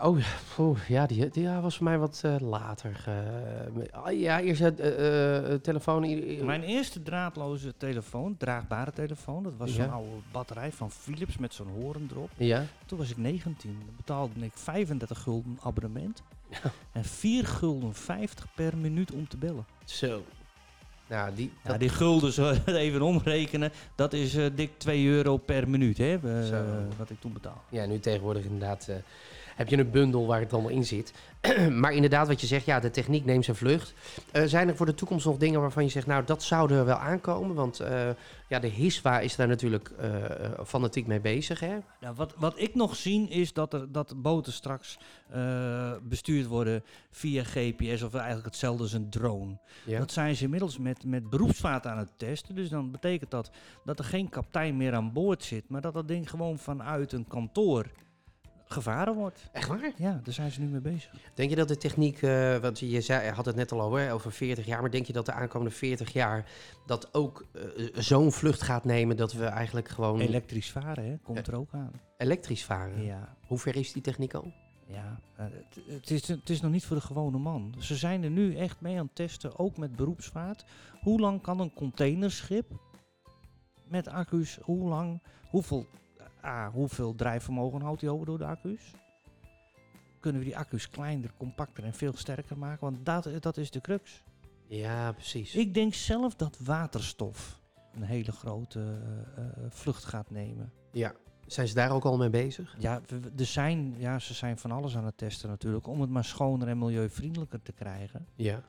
Oh, 0.01 0.77
ja, 0.88 1.06
die, 1.06 1.29
die 1.29 1.44
ja, 1.44 1.62
was 1.62 1.75
voor 1.75 1.83
mij 1.85 1.97
wat 1.97 2.21
eh, 2.25 2.35
later. 2.39 2.95
ge- 2.95 3.89
ah, 3.91 4.19
ja, 4.19 4.39
eerst 4.41 4.62
het 4.62 4.79
eh, 4.79 5.53
eh, 5.53 5.62
telefoon. 5.62 6.01
Mijn 6.45 6.63
eerste 6.63 7.03
draadloze 7.03 7.73
telefoon, 7.77 8.38
draagbare 8.38 8.91
telefoon, 8.91 9.44
dat 9.44 9.53
was 9.57 9.73
zo'n 9.73 9.91
oude 9.91 10.09
batterij 10.31 10.71
van 10.71 10.91
Philips 10.91 11.38
met 11.38 11.53
zo'n 11.53 11.68
horen 11.81 12.07
erop. 12.12 12.30
Ja, 12.38 12.63
Toen 12.85 12.97
was 12.97 13.09
ik 13.09 13.18
19. 13.18 13.71
Dan 13.85 13.95
betaalde 13.97 14.33
ik 14.39 14.51
35 14.53 15.21
gulden 15.21 15.57
abonnement. 15.63 16.23
Ja. 16.49 16.71
En 16.91 17.03
4 17.05 17.45
gulden 17.45 17.94
50 17.94 18.45
per 18.55 18.77
minuut 18.77 19.11
om 19.11 19.27
te 19.27 19.38
bellen. 19.38 19.65
zo. 19.85 20.23
Nou, 21.07 21.35
die, 21.35 21.51
Ja, 21.63 21.69
dat- 21.69 21.79
die 21.79 21.89
gulden, 21.89 22.31
zo 22.33 22.53
even 22.65 23.01
omrekenen, 23.01 23.71
dat 23.95 24.13
is 24.13 24.35
eh, 24.35 24.45
dik 24.55 24.71
2 24.79 25.05
euro 25.07 25.38
per 25.38 25.69
minuut, 25.69 25.97
hè, 25.97 26.17
Zo. 26.45 26.63
wat 26.97 27.09
ik 27.09 27.19
toen 27.21 27.33
betaal. 27.33 27.63
ja, 27.69 27.85
nu 27.85 27.99
tegenwoordig 27.99 28.44
inderdaad 28.44 28.88
eh, 28.88 28.95
heb 29.57 29.69
je 29.69 29.77
een 29.77 29.92
bundel 29.92 30.25
waar 30.25 30.39
het 30.39 30.54
allemaal 30.54 30.71
in 30.71 30.86
zit. 30.86 31.13
maar 31.81 31.94
inderdaad, 31.94 32.27
wat 32.27 32.42
je 32.42 32.48
zegt, 32.48 32.65
ja, 32.65 32.80
de 32.80 32.89
techniek 32.89 33.25
neemt 33.25 33.45
zijn 33.45 33.57
vlucht. 33.57 33.94
Eh, 34.31 34.44
zijn 34.44 34.68
er 34.68 34.75
voor 34.75 34.86
de 34.86 34.94
toekomst 34.94 35.25
nog 35.25 35.38
dingen 35.38 35.62
waarvan 35.62 35.83
je 35.83 35.89
zegt, 35.89 36.07
nou, 36.07 36.24
dat 36.25 36.44
zou 36.44 36.74
er 36.74 36.86
wel 36.86 36.95
aankomen? 36.95 37.56
Want 37.56 37.80
eh, 37.80 38.09
ja, 38.48 38.59
de 38.59 38.68
HISWA 38.68 39.19
is 39.19 39.36
daar 39.36 39.48
natuurlijk 39.48 39.92
eh, 39.98 40.09
fanatiek 40.65 41.07
mee 41.07 41.19
bezig, 41.19 41.59
hè? 41.59 41.77
Nou, 42.01 42.15
wat, 42.15 42.33
wat 42.38 42.59
ik 42.59 42.75
nog 42.75 42.95
zie 42.95 43.30
is 43.30 43.54
dat, 43.54 43.74
er, 43.74 43.92
dat 43.92 44.21
boten 44.21 44.54
straks 44.54 44.98
bestuurd 46.04 46.45
worden 46.45 46.83
via 47.12 47.44
GPS 47.44 48.01
of 48.01 48.13
eigenlijk 48.13 48.45
hetzelfde 48.45 48.83
als 48.83 48.94
een 48.94 49.09
drone. 49.09 49.57
Ja. 49.86 50.00
Dat 50.00 50.12
zijn 50.12 50.36
ze 50.36 50.44
inmiddels 50.44 50.77
met, 50.77 51.06
met 51.06 51.30
beroepsvaart 51.30 51.86
aan 51.86 51.98
het 51.98 52.12
testen. 52.18 52.56
Dus 52.56 52.69
dan 52.69 52.92
betekent 52.92 53.31
dat 53.31 53.51
dat 53.86 54.00
er 54.00 54.06
geen 54.06 54.30
kapitein 54.30 54.77
meer 54.77 54.94
aan 54.94 55.13
boord 55.13 55.44
zit, 55.44 55.69
maar 55.69 55.81
dat 55.81 55.94
dat 55.94 56.07
ding 56.07 56.30
gewoon 56.30 56.57
vanuit 56.57 57.12
een 57.12 57.27
kantoor 57.27 57.86
gevaren 58.67 59.13
wordt. 59.13 59.49
Echt 59.51 59.67
waar? 59.67 59.91
Ja, 59.97 60.19
daar 60.23 60.33
zijn 60.33 60.51
ze 60.51 60.61
nu 60.61 60.67
mee 60.67 60.81
bezig. 60.81 61.11
Denk 61.33 61.49
je 61.49 61.55
dat 61.55 61.67
de 61.67 61.77
techniek, 61.77 62.21
eh, 62.21 62.57
want 62.57 62.79
je 62.79 63.01
zei, 63.01 63.29
had 63.29 63.45
het 63.45 63.55
net 63.55 63.71
al 63.71 63.81
over, 63.81 63.99
hè, 63.99 64.13
over 64.13 64.31
40 64.31 64.65
jaar, 64.65 64.81
maar 64.81 64.91
denk 64.91 65.05
je 65.05 65.13
dat 65.13 65.25
de 65.25 65.31
aankomende 65.31 65.71
40 65.75 66.13
jaar 66.13 66.45
dat 66.85 67.13
ook 67.13 67.45
eh, 67.53 67.61
zo'n 67.93 68.31
vlucht 68.31 68.61
gaat 68.61 68.85
nemen 68.85 69.17
dat 69.17 69.33
we 69.33 69.45
eigenlijk 69.45 69.87
gewoon 69.89 70.19
Elektrisch 70.19 70.71
varen, 70.71 71.05
hè, 71.05 71.17
komt 71.23 71.47
er 71.47 71.55
ook 71.55 71.73
aan. 71.73 71.91
elektrisch 72.17 72.65
varen? 72.65 73.03
Ja, 73.03 73.35
Hoe 73.47 73.57
ver 73.57 73.75
is 73.75 73.93
die 73.93 74.01
techniek 74.01 74.33
al? 74.33 74.51
ja. 74.87 75.19
eh, 75.35 75.45
het, 75.45 75.79
het, 75.87 76.11
is, 76.11 76.27
het 76.27 76.49
is 76.49 76.61
nog 76.61 76.71
niet 76.71 76.85
voor 76.85 76.95
de 76.95 77.01
gewone 77.01 77.37
man. 77.37 77.75
Ze 77.79 77.95
zijn 77.95 78.23
er 78.23 78.29
nu 78.29 78.55
echt 78.55 78.81
mee 78.81 78.97
aan 78.99 79.05
het 79.05 79.15
testen, 79.15 79.59
ook 79.59 79.77
met 79.77 79.95
beroepsvaart. 79.95 80.65
Hoe 81.01 81.19
lang 81.19 81.41
kan 81.41 81.59
een 81.59 81.73
containerschip 81.73 82.71
met 83.87 84.07
accu's, 84.07 84.57
hoe 84.61 84.89
lang, 84.89 85.21
hoeveel, 85.49 85.85
A, 86.47 86.71
hoeveel 86.71 87.15
drijfvermogen 87.15 87.81
houdt 87.81 87.99
die 87.99 88.09
over 88.09 88.25
door 88.25 88.38
de 88.38 88.45
accu's? 88.45 88.94
Kunnen 90.19 90.41
we 90.41 90.47
die 90.47 90.57
accu's 90.57 90.89
kleiner, 90.89 91.31
compacter 91.38 91.83
en 91.83 91.94
veel 91.94 92.13
sterker 92.15 92.57
maken? 92.57 92.79
Want 92.79 93.05
dat, 93.05 93.29
dat 93.39 93.57
is 93.57 93.71
de 93.71 93.81
crux. 93.81 94.23
Ja, 94.67 95.11
precies. 95.11 95.55
Ik 95.55 95.73
denk 95.73 95.94
zelf 95.94 96.35
dat 96.35 96.57
waterstof 96.59 97.59
een 97.94 98.03
hele 98.03 98.31
grote 98.31 98.79
eh, 98.79 99.44
eh, 99.44 99.53
vlucht 99.69 100.05
gaat 100.05 100.29
nemen. 100.31 100.71
Ja. 100.91 101.15
Zijn 101.45 101.67
ze 101.67 101.73
daar 101.73 101.91
ook 101.91 102.03
al 102.03 102.17
mee 102.17 102.29
bezig? 102.29 102.75
Ja, 102.79 103.01
er 103.38 103.45
zijn, 103.45 103.95
ja, 103.97 104.19
ze 104.19 104.33
zijn 104.33 104.57
van 104.57 104.71
alles 104.71 104.97
aan 104.97 105.05
het 105.05 105.17
testen 105.17 105.49
natuurlijk. 105.49 105.88
Om 105.88 106.01
het 106.01 106.09
maar 106.09 106.25
schoner 106.25 106.67
en 106.67 106.77
milieuvriendelijker 106.77 107.61
te 107.61 107.71
krijgen. 107.71 108.27
Ja. 108.35 108.63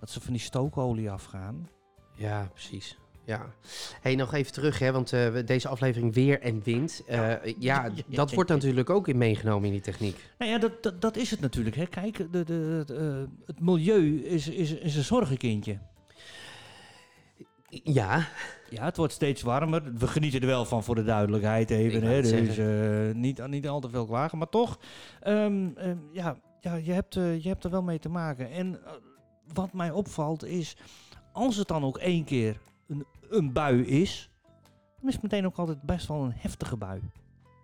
Dat 0.00 0.10
ze 0.10 0.20
van 0.20 0.32
die 0.32 0.42
stookolie 0.42 1.10
afgaan. 1.10 1.68
Ja, 2.14 2.48
precies. 2.52 2.98
Ja. 3.28 3.46
Hey, 4.00 4.14
nog 4.14 4.34
even 4.34 4.52
terug, 4.52 4.78
hè, 4.78 4.92
want 4.92 5.12
eh, 5.12 5.34
deze 5.44 5.68
aflevering 5.68 6.14
weer 6.14 6.40
en 6.40 6.62
wind. 6.62 7.02
Eh, 7.06 7.18
ja, 7.44 7.44
Ja. 7.58 7.90
dat 8.16 8.32
wordt 8.34 8.50
natuurlijk 8.50 8.90
ook 8.90 9.08
in 9.08 9.18
meegenomen 9.18 9.66
in 9.66 9.72
die 9.72 9.80
techniek. 9.80 10.30
Nou 10.38 10.50
ja, 10.50 10.58
dat, 10.58 10.82
dat, 10.82 11.00
dat 11.00 11.16
is 11.16 11.30
het 11.30 11.40
natuurlijk. 11.40 11.76
Hè. 11.76 11.86
Kijk, 11.86 12.32
de, 12.32 12.44
de, 12.44 12.54
het, 12.54 12.90
eh, 12.90 13.22
het 13.46 13.60
milieu 13.60 14.20
is, 14.20 14.48
is, 14.48 14.72
is 14.72 14.96
een 14.96 15.04
zorgenkindje. 15.04 15.78
Ja, 17.68 18.28
Ja, 18.70 18.84
het 18.84 18.96
wordt 18.96 19.12
steeds 19.12 19.42
warmer. 19.42 19.82
We 19.94 20.06
genieten 20.06 20.40
er 20.40 20.46
wel 20.46 20.64
van 20.64 20.84
voor 20.84 20.94
de 20.94 21.04
duidelijkheid 21.04 21.70
even. 21.70 22.02
Hè. 22.02 22.22
Dus 22.22 22.58
eh, 22.58 23.14
niet, 23.14 23.46
niet 23.46 23.68
al 23.68 23.80
te 23.80 23.90
veel 23.90 24.06
klagen. 24.06 24.38
Maar 24.38 24.48
toch, 24.48 24.78
ehm, 25.20 25.68
ehm, 25.76 25.96
ja, 26.12 26.36
ja 26.60 26.74
je, 26.74 26.92
hebt, 26.92 27.14
je 27.14 27.48
hebt 27.48 27.64
er 27.64 27.70
wel 27.70 27.82
mee 27.82 27.98
te 27.98 28.08
maken. 28.08 28.50
En 28.50 28.80
wat 29.52 29.72
mij 29.72 29.90
opvalt 29.90 30.44
is, 30.44 30.76
als 31.32 31.56
het 31.56 31.68
dan 31.68 31.84
ook 31.84 31.98
één 31.98 32.24
keer 32.24 32.66
een, 33.30 33.36
een 33.38 33.52
bui 33.52 33.84
is, 33.86 34.30
dan 35.00 35.08
is 35.08 35.14
het 35.14 35.22
meteen 35.22 35.46
ook 35.46 35.56
altijd 35.56 35.82
best 35.82 36.06
wel 36.08 36.22
een 36.22 36.32
heftige 36.36 36.76
bui. 36.76 37.00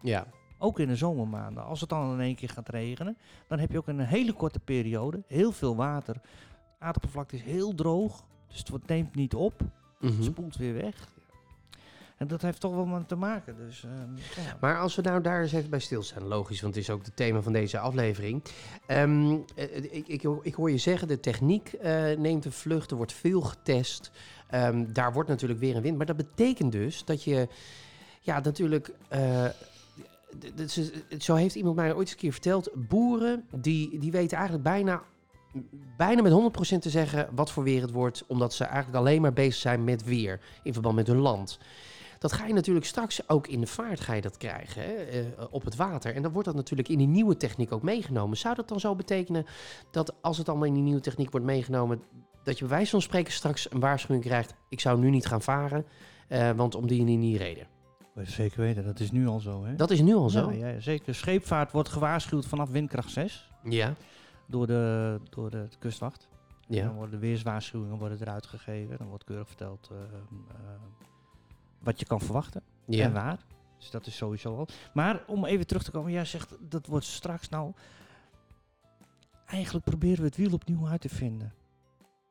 ja. 0.02 0.26
Ook 0.58 0.78
in 0.78 0.88
de 0.88 0.96
zomermaanden. 0.96 1.64
Als 1.64 1.80
het 1.80 1.88
dan 1.88 2.12
in 2.12 2.20
één 2.20 2.34
keer 2.34 2.48
gaat 2.48 2.68
regenen, 2.68 3.16
dan 3.48 3.58
heb 3.58 3.70
je 3.70 3.78
ook 3.78 3.88
in 3.88 3.98
een 3.98 4.06
hele 4.06 4.32
korte 4.32 4.58
periode 4.58 5.22
heel 5.26 5.52
veel 5.52 5.76
water. 5.76 6.16
Het 6.78 7.32
is 7.32 7.42
heel 7.42 7.74
droog, 7.74 8.24
dus 8.48 8.58
het 8.58 8.68
wordt- 8.68 8.86
neemt 8.88 9.14
niet 9.14 9.34
op. 9.34 9.60
Mhm. 10.00 10.14
Het 10.16 10.24
spoelt 10.24 10.56
weer 10.56 10.74
weg. 10.74 11.08
En 12.16 12.26
dat 12.28 12.42
heeft 12.42 12.60
toch 12.60 12.74
wel 12.74 12.86
met 12.86 13.08
te 13.08 13.16
maken. 13.16 13.56
Dus, 13.56 13.84
ehm, 13.84 14.16
ja. 14.16 14.56
Maar 14.60 14.78
als 14.78 14.94
we 14.94 15.02
nou 15.02 15.20
daar 15.20 15.42
eens 15.42 15.52
even 15.52 15.70
bij 15.70 15.78
stilstaan, 15.78 16.24
logisch, 16.26 16.60
want 16.60 16.74
het 16.74 16.82
is 16.84 16.90
ook 16.90 17.04
het 17.04 17.16
thema 17.16 17.40
van 17.42 17.52
deze 17.52 17.78
aflevering. 17.78 18.42
Ehm, 18.86 19.36
eh, 19.56 19.76
ik, 19.76 20.08
ik, 20.08 20.22
ik 20.42 20.54
hoor 20.54 20.70
je 20.70 20.78
zeggen, 20.78 21.08
de 21.08 21.20
techniek 21.20 21.72
eh, 21.72 22.16
neemt 22.16 22.42
de 22.42 22.50
vlucht, 22.52 22.90
er 22.90 22.96
wordt 22.96 23.12
veel 23.12 23.40
getest. 23.40 24.10
Ehm, 24.54 24.84
daar 24.92 25.12
wordt 25.12 25.28
natuurlijk 25.28 25.60
weer 25.60 25.76
een 25.76 25.82
wind. 25.82 25.96
Maar 25.96 26.06
dat 26.06 26.16
betekent 26.16 26.72
dus 26.72 27.04
dat 27.04 27.24
je, 27.24 27.48
ja, 28.20 28.40
natuurlijk. 28.40 28.90
ze- 30.66 31.04
zo 31.18 31.34
heeft 31.34 31.54
iemand 31.54 31.76
mij 31.76 31.88
ooit 31.92 32.00
eens 32.00 32.10
een 32.10 32.16
keer 32.16 32.32
verteld. 32.32 32.70
Boeren 32.74 33.44
die, 33.50 33.98
die 33.98 34.10
weten 34.10 34.36
eigenlijk 34.36 34.64
bijna, 34.66 35.02
bijna 35.96 36.22
met 36.22 36.32
100% 36.32 36.82
te 36.82 36.90
zeggen 36.90 37.28
wat 37.34 37.50
voor 37.50 37.62
weer 37.64 37.80
het 37.80 37.90
wordt. 37.90 38.24
Omdat 38.26 38.54
ze 38.54 38.64
eigenlijk 38.64 38.96
alleen 38.96 39.20
maar 39.22 39.32
bezig 39.32 39.54
zijn 39.54 39.84
met 39.84 40.04
weer 40.04 40.40
in 40.62 40.72
verband 40.72 40.94
met 40.94 41.06
hun 41.06 41.18
land. 41.18 41.58
Dat 42.18 42.32
ga 42.32 42.46
je 42.46 42.52
natuurlijk 42.52 42.86
straks 42.86 43.28
ook 43.28 43.46
in 43.46 43.60
de 43.60 43.66
vaart 43.66 44.00
ga 44.00 44.12
je 44.12 44.20
dat 44.20 44.36
krijgen, 44.36 44.82
hè, 44.82 44.94
eh, 44.94 45.24
op 45.50 45.64
het 45.64 45.76
water. 45.76 46.14
En 46.14 46.22
dan 46.22 46.32
wordt 46.32 46.46
dat 46.46 46.56
natuurlijk 46.56 46.88
in 46.88 46.98
die 46.98 47.06
nieuwe 47.06 47.36
techniek 47.36 47.72
ook 47.72 47.82
meegenomen. 47.82 48.36
Zou 48.36 48.54
dat 48.54 48.68
dan 48.68 48.80
zo 48.80 48.94
betekenen 48.94 49.46
dat 49.90 50.14
als 50.20 50.38
het 50.38 50.48
allemaal 50.48 50.66
in 50.66 50.74
die 50.74 50.82
nieuwe 50.82 51.00
techniek 51.00 51.30
wordt 51.30 51.46
meegenomen, 51.46 52.02
dat 52.44 52.58
je 52.58 52.64
bij 52.64 52.74
wijze 52.74 52.90
van 52.90 53.02
spreken 53.02 53.32
straks 53.32 53.72
een 53.72 53.80
waarschuwing 53.80 54.24
krijgt, 54.24 54.54
ik 54.68 54.80
zou 54.80 54.98
nu 54.98 55.10
niet 55.10 55.26
gaan 55.26 55.42
varen, 55.42 55.86
eh, 56.28 56.50
want 56.50 56.74
om 56.74 56.86
die 56.86 57.00
en 57.00 57.06
die 57.06 57.18
niet 57.18 57.38
reden. 57.38 57.66
Zeker 58.22 58.60
weten, 58.60 58.84
dat 58.84 59.00
is 59.00 59.10
nu 59.10 59.26
al 59.26 59.40
zo. 59.40 59.64
Hè? 59.64 59.74
Dat 59.74 59.90
is 59.90 60.00
nu 60.00 60.14
al 60.14 60.30
zo. 60.30 60.52
Ja, 60.52 60.68
ja, 60.68 60.80
zeker. 60.80 61.14
Scheepvaart 61.14 61.72
wordt 61.72 61.88
gewaarschuwd 61.88 62.46
vanaf 62.46 62.70
windkracht 62.70 63.10
6 63.10 63.50
Ja, 63.62 63.94
door 64.46 64.66
de, 64.66 65.20
door 65.30 65.50
de 65.50 65.68
kustwacht. 65.78 66.28
Dan 66.68 66.76
ja, 66.78 66.92
worden 66.92 67.20
weerswaarschuwingen 67.20 67.98
worden 67.98 68.20
eruit 68.20 68.46
gegeven. 68.46 68.98
Dan 68.98 69.06
wordt 69.06 69.24
keurig 69.24 69.46
verteld 69.46 69.88
eh, 69.90 69.96
eh, 69.96 70.80
wat 71.78 72.00
je 72.00 72.06
kan 72.06 72.20
verwachten 72.20 72.62
en 72.86 72.94
ja. 72.94 73.10
waar. 73.10 73.38
Dus 73.78 73.90
dat 73.90 74.06
is 74.06 74.16
sowieso 74.16 74.56
al. 74.56 74.68
Maar 74.92 75.22
om 75.26 75.44
even 75.44 75.66
terug 75.66 75.82
te 75.82 75.90
komen, 75.90 76.12
jij 76.12 76.24
zegt 76.24 76.56
dat 76.60 76.86
wordt 76.86 77.06
straks 77.06 77.48
nou. 77.48 77.72
eigenlijk 79.46 79.84
proberen 79.84 80.18
we 80.18 80.24
het 80.24 80.36
wiel 80.36 80.52
opnieuw 80.52 80.88
uit 80.88 81.00
te 81.00 81.08
vinden. 81.08 81.52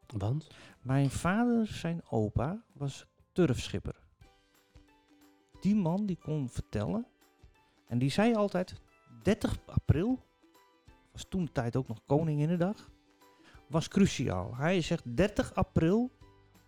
Want? 0.07 0.47
Mijn 0.81 1.09
vader, 1.09 1.67
zijn 1.67 2.01
opa, 2.09 2.63
was 2.73 3.05
turfschipper. 3.31 3.95
Die 5.61 5.75
man 5.75 6.05
die 6.05 6.17
kon 6.17 6.49
vertellen. 6.49 7.07
En 7.87 7.97
die 7.97 8.11
zei 8.11 8.35
altijd: 8.35 8.81
30 9.23 9.57
april, 9.65 10.19
was 11.11 11.25
toen 11.29 11.45
de 11.45 11.51
tijd 11.51 11.75
ook 11.75 11.87
nog 11.87 11.99
Koninginnedag, 12.05 12.89
was 13.67 13.87
cruciaal. 13.87 14.55
Hij 14.55 14.81
zegt 14.81 15.17
30 15.17 15.53
april, 15.53 16.11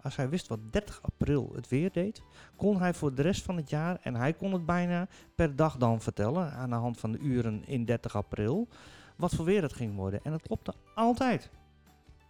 als 0.01 0.15
hij 0.15 0.29
wist 0.29 0.47
wat 0.47 0.71
30 0.71 1.01
april 1.01 1.51
het 1.55 1.67
weer 1.67 1.91
deed, 1.91 2.23
kon 2.55 2.79
hij 2.79 2.93
voor 2.93 3.15
de 3.15 3.21
rest 3.21 3.43
van 3.43 3.55
het 3.55 3.69
jaar, 3.69 3.99
en 4.01 4.15
hij 4.15 4.33
kon 4.33 4.53
het 4.53 4.65
bijna 4.65 5.07
per 5.35 5.55
dag 5.55 5.77
dan 5.77 6.01
vertellen, 6.01 6.51
aan 6.51 6.69
de 6.69 6.75
hand 6.75 6.99
van 6.99 7.11
de 7.11 7.17
uren 7.17 7.65
in 7.65 7.85
30 7.85 8.15
april, 8.15 8.67
wat 9.15 9.33
voor 9.35 9.45
weer 9.45 9.61
het 9.61 9.73
ging 9.73 9.95
worden. 9.95 10.23
En 10.23 10.31
dat 10.31 10.41
klopte 10.41 10.73
altijd. 10.95 11.49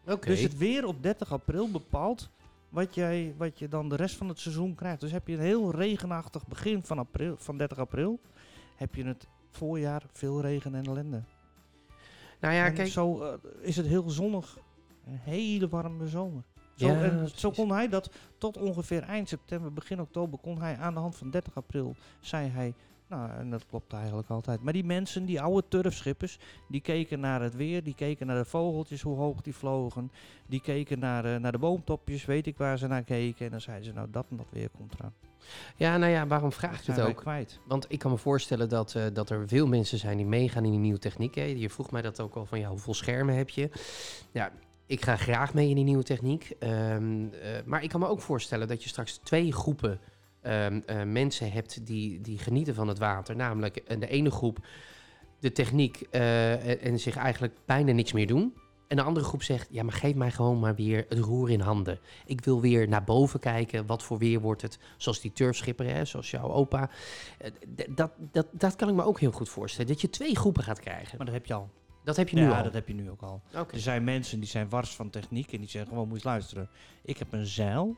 Dus 0.05 0.41
het 0.41 0.57
weer 0.57 0.85
op 0.85 1.03
30 1.03 1.31
april 1.31 1.71
bepaalt 1.71 2.29
wat, 2.69 2.95
jij, 2.95 3.33
wat 3.37 3.59
je 3.59 3.67
dan 3.67 3.89
de 3.89 3.95
rest 3.95 4.15
van 4.15 4.27
het 4.27 4.39
seizoen 4.39 4.75
krijgt. 4.75 4.99
Dus 4.99 5.11
heb 5.11 5.27
je 5.27 5.33
een 5.33 5.39
heel 5.39 5.71
regenachtig 5.71 6.47
begin 6.47 6.83
van, 6.83 6.99
april, 6.99 7.35
van 7.37 7.57
30 7.57 7.77
april, 7.77 8.19
heb 8.75 8.95
je 8.95 9.03
het 9.03 9.27
voorjaar 9.49 10.03
veel 10.11 10.41
regen 10.41 10.75
en 10.75 10.85
ellende. 10.85 11.21
nou 12.39 12.53
ja, 12.53 12.65
en 12.65 12.73
kijk. 12.73 12.87
zo 12.87 13.23
eh, 13.23 13.33
is 13.61 13.77
het 13.77 13.85
heel 13.85 14.09
zonnig. 14.09 14.57
Een 15.05 15.19
hele 15.23 15.67
warme 15.67 16.07
zomer. 16.07 16.43
Zo, 16.75 16.87
Ja, 16.87 17.01
en 17.01 17.29
zo 17.35 17.51
kon 17.51 17.71
hij 17.71 17.89
dat 17.89 18.09
tot 18.37 18.57
ongeveer 18.57 19.03
eind 19.03 19.29
september, 19.29 19.73
begin 19.73 20.01
oktober, 20.01 20.39
kon 20.39 20.61
hij 20.61 20.77
aan 20.77 20.93
de 20.93 20.99
hand 20.99 21.15
van 21.15 21.29
30 21.29 21.55
april, 21.55 21.95
zei 22.19 22.49
hij, 22.49 22.73
nou, 23.07 23.29
en 23.31 23.49
dat 23.49 23.65
klopt 23.65 23.93
eigenlijk 23.93 24.29
altijd. 24.29 24.61
Maar 24.61 24.73
die 24.73 24.83
mensen, 24.83 25.25
die 25.25 25.41
oude 25.41 25.67
turfschippers, 25.67 26.39
die 26.67 26.81
keken 26.81 27.19
naar 27.19 27.41
het 27.41 27.55
weer, 27.55 27.83
die 27.83 27.95
keken 27.95 28.27
naar 28.27 28.37
de 28.37 28.45
vogeltjes, 28.45 29.01
hoe 29.01 29.17
hoog 29.17 29.41
die 29.41 29.55
vlogen. 29.55 30.11
Die 30.47 30.61
keken 30.61 30.99
naar, 30.99 31.25
eh, 31.25 31.39
naar 31.39 31.51
de 31.51 31.57
boomtopjes, 31.57 32.25
weet 32.25 32.47
ik 32.47 32.57
waar 32.57 32.77
ze 32.77 32.87
naar 32.87 33.03
keken. 33.03 33.45
En 33.45 33.51
dan 33.51 33.61
zeiden 33.61 33.85
ze, 33.85 33.93
nou, 33.93 34.07
dat 34.11 34.25
en 34.29 34.37
dat 34.37 34.45
weer 34.49 34.69
komt 34.69 34.93
eraan. 34.93 35.13
Ja, 35.75 35.97
nou 35.97 36.11
ja, 36.11 36.27
waarom 36.27 36.51
vraag 36.51 36.83
zijn 36.83 36.99
het 36.99 37.07
ook? 37.07 37.15
kwijt. 37.15 37.59
Want 37.67 37.85
ik 37.87 37.99
kan 37.99 38.11
me 38.11 38.17
voorstellen 38.17 38.69
dat, 38.69 38.95
eh, 38.95 39.03
dat 39.13 39.29
er 39.29 39.47
veel 39.47 39.67
mensen 39.67 39.97
zijn 39.97 40.17
die 40.17 40.25
meegaan 40.25 40.65
in 40.65 40.71
die 40.71 40.79
nieuwe 40.79 40.99
techniek. 40.99 41.35
Hè. 41.35 41.43
Je 41.43 41.69
vroeg 41.69 41.91
mij 41.91 42.01
dat 42.01 42.19
ook 42.19 42.35
al 42.35 42.45
van, 42.45 42.59
ja, 42.59 42.69
hoeveel 42.69 42.93
schermen 42.93 43.35
heb 43.35 43.49
je? 43.49 43.69
Ja, 44.31 44.51
ik 44.85 45.03
ga 45.03 45.15
graag 45.15 45.53
mee 45.53 45.69
in 45.69 45.75
die 45.75 45.83
nieuwe 45.83 46.03
techniek. 46.03 46.55
Ehm, 46.59 47.25
eh, 47.41 47.49
maar 47.65 47.83
ik 47.83 47.89
kan 47.89 47.99
me 47.99 48.07
ook 48.07 48.21
voorstellen 48.21 48.67
dat 48.67 48.83
je 48.83 48.89
straks 48.89 49.17
twee 49.17 49.53
groepen 49.53 49.99
ehm, 50.45 50.81
eh, 50.85 51.03
mensen 51.03 51.51
hebt 51.51 51.85
die, 51.85 52.21
die 52.21 52.37
genieten 52.37 52.75
van 52.75 52.87
het 52.87 52.97
water. 52.97 53.35
Namelijk 53.35 53.77
eh, 53.77 53.99
de 53.99 54.07
ene 54.07 54.31
groep 54.31 54.65
de 55.39 55.51
techniek 55.51 56.01
eh, 56.11 56.69
en, 56.69 56.81
en 56.81 56.99
zich 56.99 57.15
eigenlijk 57.15 57.53
bijna 57.65 57.91
niks 57.91 58.13
meer 58.13 58.27
doen. 58.27 58.53
En 58.87 58.95
de 58.95 59.03
andere 59.03 59.25
groep 59.25 59.43
zegt, 59.43 59.67
ja, 59.71 59.83
maar 59.83 59.93
geef 59.93 60.15
mij 60.15 60.31
gewoon 60.31 60.59
maar 60.59 60.75
weer 60.75 61.05
het 61.09 61.19
roer 61.19 61.49
in 61.49 61.59
handen. 61.59 61.99
Ik 62.25 62.43
wil 62.43 62.61
weer 62.61 62.87
naar 62.87 63.03
boven 63.03 63.39
kijken, 63.39 63.85
wat 63.85 64.03
voor 64.03 64.17
weer 64.17 64.39
wordt 64.39 64.61
het. 64.61 64.79
Zoals 64.97 65.21
die 65.21 65.33
turfschipper, 65.33 65.85
hè, 65.85 66.05
zoals 66.05 66.31
jouw 66.31 66.51
opa. 66.51 66.89
Dat, 67.89 68.11
dat, 68.31 68.47
dat 68.51 68.75
kan 68.75 68.89
ik 68.89 68.95
me 68.95 69.03
ook 69.03 69.19
heel 69.19 69.31
goed 69.31 69.49
voorstellen. 69.49 69.91
Dat 69.91 70.01
je 70.01 70.09
twee 70.09 70.35
groepen 70.35 70.63
gaat 70.63 70.79
krijgen. 70.79 71.17
Maar 71.17 71.25
dat 71.25 71.35
heb 71.35 71.45
je 71.45 71.53
al. 71.53 71.69
Dat 72.03 72.15
heb 72.15 72.29
je 72.29 72.35
nu 72.35 72.41
ja, 72.41 72.57
al. 72.57 72.63
dat 72.63 72.73
heb 72.73 72.87
je 72.87 72.93
nu 72.93 73.09
ook 73.09 73.21
al. 73.21 73.41
Er 73.51 73.79
zijn 73.79 74.03
mensen 74.03 74.39
die 74.39 74.49
zijn 74.49 74.69
wars 74.69 74.95
van 74.95 75.09
techniek 75.09 75.53
en 75.53 75.59
die 75.59 75.69
zeggen 75.69 75.91
gewoon, 75.91 76.07
moet 76.07 76.21
je 76.21 76.27
luisteren. 76.27 76.69
Ik 77.03 77.17
heb 77.17 77.33
een 77.33 77.45
zeil 77.45 77.95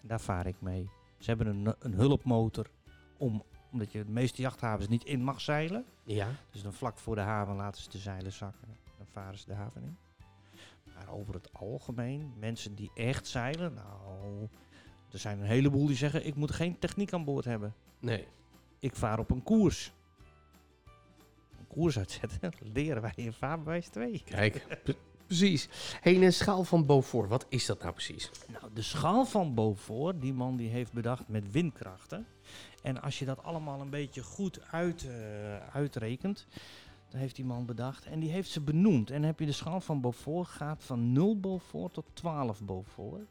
en 0.00 0.08
daar 0.08 0.20
vaar 0.20 0.46
ik 0.46 0.56
mee. 0.60 0.90
Ze 1.22 1.30
hebben 1.30 1.46
een, 1.46 1.74
een 1.78 1.92
hulpmotor 1.94 2.70
om, 3.16 3.42
omdat 3.72 3.92
je 3.92 4.04
de 4.04 4.10
meeste 4.10 4.42
jachthavens 4.42 4.88
niet 4.88 5.04
in 5.04 5.22
mag 5.22 5.40
zeilen. 5.40 5.84
Ja, 6.04 6.28
Dus 6.50 6.62
dan 6.62 6.72
vlak 6.72 6.98
voor 6.98 7.14
de 7.14 7.20
haven 7.20 7.54
laten 7.56 7.82
ze 7.82 7.90
de 7.90 7.98
zeilen 7.98 8.32
zakken. 8.32 8.76
Dan 8.98 9.06
varen 9.10 9.38
ze 9.38 9.46
de 9.46 9.54
haven 9.54 9.82
in. 9.82 9.96
Maar 10.94 11.08
over 11.08 11.34
het 11.34 11.52
algemeen, 11.52 12.32
mensen 12.38 12.74
die 12.74 12.90
echt 12.94 13.26
zeilen, 13.26 13.74
nou, 13.74 14.48
er 15.10 15.18
zijn 15.18 15.38
een 15.38 15.46
heleboel 15.46 15.86
die 15.86 15.96
zeggen, 15.96 16.26
ik 16.26 16.34
moet 16.34 16.50
geen 16.50 16.78
techniek 16.78 17.12
aan 17.12 17.24
boord 17.24 17.44
hebben. 17.44 17.74
nee. 17.98 18.26
Ik 18.78 18.96
vaar 18.96 19.18
op 19.18 19.30
een 19.30 19.42
koers. 19.42 19.92
Een 21.58 21.66
koers 21.66 21.98
uitzetten, 21.98 22.52
leren 22.72 23.02
wij 23.02 23.12
in 23.14 23.32
vaarbewijs 23.32 23.88
2. 23.88 24.22
Kijk, 24.24 24.82
precies. 25.38 25.68
Hey, 26.00 26.22
een 26.22 26.32
schaal 26.32 26.64
van 26.64 26.86
Beaufort, 26.86 27.28
wat 27.28 27.46
is 27.48 27.66
dat 27.66 27.80
nou 27.80 27.92
precies? 27.92 28.30
Nou, 28.48 28.64
de 28.74 28.82
schaal 28.82 29.24
van 29.24 29.54
Beaufort, 29.54 30.20
die 30.20 30.32
man 30.32 30.56
die 30.56 30.68
heeft 30.68 30.92
bedacht 30.92 31.28
met 31.28 31.50
windkrachten. 31.50 32.26
En 32.82 33.02
als 33.02 33.18
je 33.18 33.24
dat 33.24 33.42
allemaal 33.42 33.80
een 33.80 33.90
beetje 33.90 34.22
goed 34.22 34.60
uit, 34.70 35.06
eh, 35.06 35.56
uitrekent, 35.72 36.46
dan 37.08 37.20
heeft 37.20 37.36
die 37.36 37.44
man 37.44 37.66
bedacht. 37.66 38.04
En 38.04 38.20
die 38.20 38.30
heeft 38.30 38.50
ze 38.50 38.60
benoemd. 38.60 39.10
En 39.10 39.16
dan 39.16 39.24
heb 39.24 39.38
je 39.38 39.46
de 39.46 39.52
schaal 39.52 39.80
van 39.80 40.00
Beaufort, 40.00 40.48
gaat 40.48 40.84
van 40.84 41.12
0 41.12 41.40
Beaufort 41.40 41.92
tot 41.92 42.06
12 42.12 42.60
Beaufort. 42.62 43.28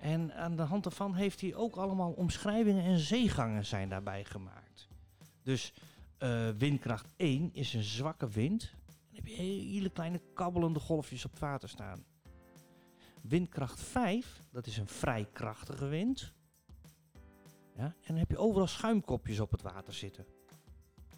En 0.00 0.34
aan 0.34 0.56
de 0.56 0.62
hand 0.62 0.82
daarvan 0.82 1.14
heeft 1.14 1.40
hij 1.40 1.54
ook 1.54 1.76
allemaal 1.76 2.10
omschrijvingen 2.10 2.84
en 2.84 2.98
zeegangen 2.98 3.64
zijn 3.64 3.88
daarbij 3.88 4.24
gemaakt. 4.24 4.88
Dus 5.42 5.72
eh, 6.18 6.48
windkracht 6.58 7.08
1 7.16 7.50
is 7.52 7.74
een 7.74 7.82
zwakke 7.82 8.28
wind. 8.28 8.76
Heb 9.18 9.26
je 9.26 9.34
hele 9.34 9.90
kleine 9.90 10.20
kabbelende 10.34 10.78
golfjes 10.78 11.24
op 11.24 11.30
het 11.30 11.40
water 11.40 11.68
staan. 11.68 12.04
Windkracht 13.22 13.80
5, 13.80 14.42
dat 14.50 14.66
is 14.66 14.76
een 14.76 14.88
vrij 14.88 15.28
krachtige 15.32 15.86
wind. 15.86 16.32
Ja, 17.76 17.84
en 17.84 17.94
dan 18.06 18.16
heb 18.16 18.30
je 18.30 18.38
overal 18.38 18.66
schuimkopjes 18.66 19.40
op 19.40 19.50
het 19.50 19.62
water 19.62 19.92
zitten. 19.94 20.26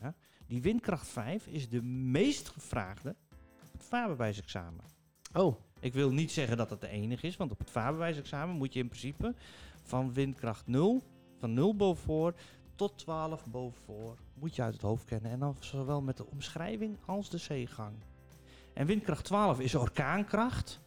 Ja, 0.00 0.14
die 0.47 0.62
windkracht 0.62 1.09
5 1.09 1.47
is 1.47 1.69
de 1.69 1.83
meest 1.83 2.49
gevraagde 2.49 3.16
op 3.64 3.73
het 3.73 3.85
vaarbewijsexamen. 3.85 4.85
Oh, 5.33 5.57
Ik 5.80 5.92
wil 5.92 6.12
niet 6.12 6.30
zeggen 6.30 6.57
dat 6.57 6.71
het 6.71 6.80
de 6.80 6.88
enige 6.88 7.26
is, 7.26 7.37
want 7.37 7.50
op 7.50 7.59
het 7.59 7.71
vaarbewijsexamen 7.71 8.57
moet 8.57 8.73
je 8.73 8.80
in 8.80 8.88
principe 8.88 9.35
van 9.83 10.12
windkracht 10.12 10.66
0, 10.66 11.02
van 11.38 11.52
0 11.54 11.76
Beaufort 11.76 12.40
tot 12.81 12.99
12 12.99 13.45
Beaufort, 13.47 14.21
moet 14.35 14.57
je 14.57 14.63
uit 14.63 14.73
het 14.73 14.83
hoofd 14.83 15.05
kennen. 15.05 15.31
En 15.31 15.39
dan 15.39 15.57
zowel 15.59 16.01
met 16.01 16.17
de 16.17 16.27
omschrijving 16.27 16.97
als 17.07 17.31
de 17.31 17.39
zeegang. 17.39 17.95
En 18.75 18.87
windkracht 18.87 19.25
12 19.25 19.61
is 19.61 19.75
orkaankracht. 19.75 20.81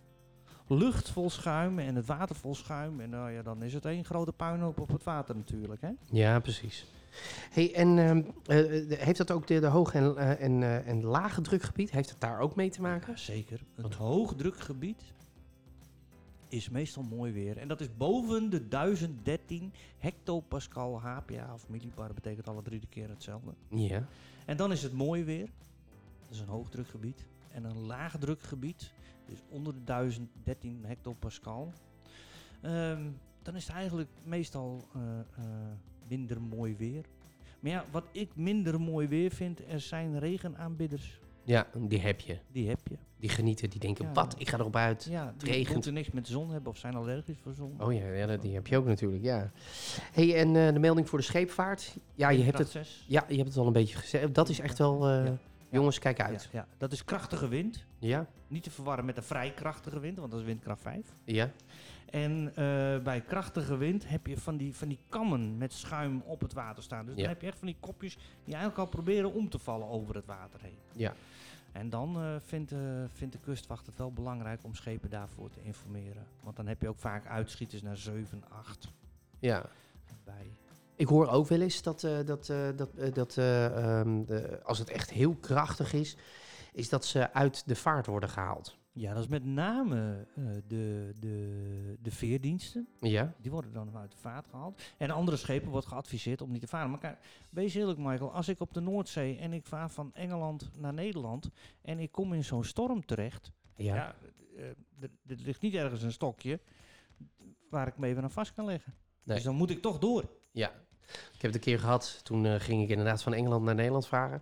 Lucht 0.68 1.10
vol 1.10 1.30
schuim 1.30 1.80
en 1.80 1.96
het 1.96 2.06
water 2.06 2.36
vol 2.36 2.56
schuim. 2.56 3.00
En 3.00 3.10
nou 3.10 3.32
ja, 3.32 3.42
dan 3.42 3.64
is 3.64 3.74
het 3.74 3.86
één 3.86 4.06
grote 4.06 4.32
puinhoop 4.32 4.80
op 4.80 4.88
het 4.88 5.04
water 5.04 5.36
natuurlijk. 5.36 5.82
Hè? 5.82 5.90
ja, 6.06 6.40
precies. 6.40 6.86
Hey, 7.52 7.74
en 7.74 7.98
ehm, 7.98 8.22
eh, 8.46 8.98
heeft 9.00 9.18
dat 9.18 9.32
ook 9.32 9.48
de, 9.48 9.60
de 9.60 9.68
hoge 9.68 9.98
en, 9.98 10.18
eh, 10.18 10.42
en, 10.42 10.64
eh, 10.64 10.88
en 10.88 11.04
lage 11.04 11.42
drukgebied? 11.42 11.92
Heeft 11.92 12.10
het 12.10 12.20
daar 12.20 12.40
ook 12.40 12.56
mee 12.56 12.70
te 12.70 12.82
maken? 12.82 13.12
Ja, 13.12 13.18
zeker. 13.18 13.64
Het 13.76 13.94
hoogdrukgebied 13.94 15.04
is 16.54 16.70
meestal 16.70 17.04
mooi 17.04 17.32
weer. 17.32 17.58
En 17.58 17.68
dat 17.68 17.82
is 17.82 17.98
boven 17.98 18.50
de 18.50 18.68
1013 18.68 19.74
hectopascal 19.98 21.02
HPA 21.02 21.54
of 21.54 21.70
millibar. 21.70 22.14
betekent 22.14 22.48
alle 22.48 22.62
drie 22.62 22.80
de 22.80 22.88
keer 22.88 23.10
hetzelfde. 23.10 23.54
Ja. 23.70 24.08
En 24.46 24.58
dan 24.58 24.72
is 24.72 24.84
het 24.84 24.94
mooi 24.94 25.24
weer. 25.24 25.50
Dat 26.22 26.30
is 26.30 26.40
een 26.40 26.48
hoogdrukgebied. 26.48 27.26
En 27.52 27.64
een 27.64 27.78
laagdrukgebied, 27.78 28.92
dus 29.26 29.38
onder 29.50 29.74
de 29.74 29.84
1013 29.84 30.84
hectopascal. 30.86 31.74
Ehm, 32.62 33.04
dan 33.42 33.56
is 33.56 33.68
het 33.68 33.76
eigenlijk 33.76 34.10
meestal 34.24 34.88
eh, 34.94 35.20
eh, 35.20 35.26
minder 36.08 36.42
mooi 36.42 36.76
weer. 36.76 37.06
Maar 37.60 37.72
ja, 37.72 37.86
wat 37.92 38.06
ik 38.12 38.36
minder 38.36 38.82
mooi 38.82 39.08
weer 39.08 39.32
vind, 39.32 39.62
er 39.68 39.80
zijn 39.80 40.20
regenaanbidders. 40.20 41.20
Ja, 41.44 41.68
die 41.88 42.00
heb 42.00 42.20
je. 42.20 42.38
Die 42.52 42.70
heb 42.70 42.88
je. 42.88 42.98
Die 43.24 43.32
genieten, 43.32 43.70
die 43.70 43.80
denken, 43.80 44.06
Ja. 44.06 44.12
wat, 44.12 44.36
ik 44.38 44.50
ga 44.50 44.58
erop 44.58 44.75
uit. 44.75 45.08
Ja, 45.10 45.34
die 45.38 45.51
regent. 45.51 45.74
moeten 45.74 45.94
niks 45.94 46.12
met 46.12 46.27
zon 46.27 46.51
hebben 46.51 46.72
of 46.72 46.77
zijn 46.77 46.96
allergisch 46.96 47.38
voor 47.44 47.53
zon. 47.53 47.75
Oh 47.82 47.94
ja, 47.94 48.08
ja 48.08 48.25
dat- 48.25 48.42
die 48.42 48.53
heb 48.53 48.68
je 48.68 48.77
ook 48.77 48.86
natuurlijk, 48.86 49.24
ja. 49.24 49.51
hey, 50.12 50.36
en 50.36 50.56
eh, 50.56 50.74
de 50.74 50.80
melding 50.80 51.10
voor 51.10 51.18
de 51.20 51.24
scheepvaart? 51.25 51.96
Ja, 52.15 52.30
je 52.30 52.44
hebt 52.44 52.58
het, 52.58 52.74
ja, 53.08 53.25
je 53.27 53.36
hebt 53.36 53.48
het 53.48 53.58
al 53.58 53.68
een 53.68 53.74
beetje 53.74 53.98
gezegd. 53.98 54.34
Dat 54.34 54.50
is 54.50 54.60
echt 54.60 54.77
wel, 54.77 55.08
eh, 55.10 55.32
jongens, 55.70 56.00
kijk 56.00 56.22
uit. 56.22 56.50
ja, 56.51 56.68
dat 56.77 56.92
is 56.92 57.03
krachtige 57.06 57.48
wind. 57.48 57.86
Ja, 58.00 58.27
Niet 58.48 58.63
te 58.63 58.72
verwarren 58.72 59.06
met 59.06 59.18
een 59.18 59.24
vrij 59.24 59.51
krachtige 59.53 60.00
wind, 60.00 60.18
want 60.18 60.32
dat 60.32 60.39
is 60.39 60.46
windkracht 60.46 60.82
5. 60.82 61.13
ja, 61.24 61.51
En 62.10 62.48
eh, 62.56 63.00
bij 63.03 63.22
krachtige 63.27 63.77
wind 63.77 64.10
heb 64.10 64.27
je 64.27 64.38
van 64.38 64.58
die, 64.58 64.75
van 64.75 64.88
die 64.88 65.00
kammen 65.10 65.58
met 65.58 65.74
schuim 65.74 66.22
op 66.25 66.42
het 66.42 66.53
water 66.53 66.84
staan. 66.84 67.06
Dus 67.06 67.15
Ja. 67.15 67.22
dan 67.22 67.30
heb 67.30 67.42
je 67.42 67.48
echt 67.48 67.58
van 67.60 67.68
die 67.68 67.77
kopjes 67.80 68.13
die 68.44 68.53
eigenlijk 68.53 68.77
al 68.77 68.88
proberen 68.88 69.34
om 69.34 69.50
te 69.50 69.60
vallen 69.60 69.88
over 69.88 70.15
het 70.15 70.25
water 70.25 70.60
heen. 70.62 70.77
ja. 70.96 71.13
En 71.74 71.89
dan 71.89 72.15
eh, 72.15 72.36
vindt, 72.39 72.72
eh, 72.72 72.80
vindt 73.12 73.34
de 73.34 73.39
kustwacht 73.39 73.86
het 73.86 73.98
wel 73.98 74.12
belangrijk 74.12 74.63
om 74.63 74.75
schepen 74.75 75.10
daarvoor 75.10 75.50
te 75.50 75.62
informeren. 75.62 76.25
Want 76.44 76.56
dan 76.56 76.68
heb 76.68 76.82
je 76.82 76.89
ook 76.89 77.00
vaak 77.00 77.27
uitschieters 77.27 77.82
naar 77.82 77.98
7, 77.98 78.44
8 78.50 78.92
ja. 79.39 79.65
bij. 80.24 80.51
Ik 80.96 81.08
hoor 81.08 81.27
ook 81.27 81.48
wel 81.48 81.62
eens 81.62 81.82
dat, 81.82 82.03
eh, 82.03 82.18
dat, 82.25 82.46
dat, 82.75 83.15
dat 83.15 83.38
eh, 83.38 83.65
ehm, 83.65 84.25
de, 84.25 84.60
als 84.63 84.80
het 84.80 84.89
echt 84.89 85.10
heel 85.10 85.36
krachtig 85.36 85.94
is, 85.94 86.18
is 86.74 86.89
dat 86.89 87.06
ze 87.06 87.34
uit 87.34 87.63
de 87.65 87.75
vaart 87.75 88.06
worden 88.06 88.30
gehaald. 88.30 88.77
Ja, 88.96 89.14
dat 89.14 89.24
is 89.24 89.30
met 89.30 89.46
name 89.46 90.28
eh, 90.36 90.44
de, 90.68 91.14
de, 91.20 91.98
de 92.02 92.12
veerdiensten. 92.12 92.88
Ja? 93.00 93.34
Die 93.42 93.52
worden 93.52 93.74
dan 93.74 93.98
uit 93.98 94.12
de 94.12 94.18
vaart 94.18 94.48
gehaald. 94.48 94.82
En 94.98 95.10
andere 95.10 95.38
schepen 95.38 95.70
wordt 95.70 95.88
geadviseerd 95.88 96.42
om 96.42 96.52
niet 96.52 96.62
te 96.62 96.68
varen. 96.68 96.90
Maar 96.90 97.00
kijk, 97.00 97.18
wees 97.50 97.74
eerlijk 97.74 98.00
Michael, 98.00 98.32
als 98.32 98.48
ik 98.48 98.60
op 98.60 98.74
de 98.74 98.80
Noordzee 98.80 99.38
en 99.38 99.54
ik 99.54 99.66
vaar 99.66 99.90
van 99.90 100.14
Engeland 100.14 100.70
naar 100.78 100.94
Nederland 100.94 101.50
en 101.82 102.00
ik 102.00 102.12
kom 102.12 102.34
in 102.34 102.44
zo'n 102.44 102.64
storm 102.64 103.06
terecht. 103.06 103.52
Ja. 103.76 103.96
Ja, 103.96 104.16
eh, 104.58 104.66
er, 105.00 105.10
ligt 105.26 105.62
niet 105.62 105.74
ergens 105.74 106.02
een 106.02 106.12
stokje 106.12 106.60
waar 107.70 107.88
ik 107.88 107.98
me 107.98 108.08
even 108.08 108.24
aan 108.24 108.32
vast 108.32 108.54
kan 108.54 108.66
leggen. 108.66 108.94
Nee. 109.24 109.36
Dus 109.36 109.46
dan 109.46 109.56
moet 109.56 109.70
ik 109.70 109.82
toch 109.82 110.00
door. 110.00 110.30
Ja. 110.52 110.72
Ik 111.08 111.42
heb 111.42 111.42
het 111.42 111.56
een 111.56 111.60
keer 111.60 111.80
gehad, 111.80 112.20
toen 112.24 112.46
eh, 112.46 112.60
ging 112.60 112.84
ik 112.84 112.90
inderdaad 112.90 113.24
van 113.24 113.34
Engeland 113.34 113.64
naar 113.64 113.76
Nederland 113.76 114.08
varen. 114.08 114.42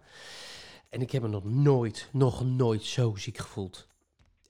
En 0.89 1.01
ik 1.01 1.11
heb 1.11 1.21
me 1.21 1.27
nog 1.27 1.43
nooit, 1.43 2.09
nog 2.11 2.45
nooit 2.45 2.83
zo 2.83 3.15
ziek 3.15 3.37
gevoeld. 3.37 3.89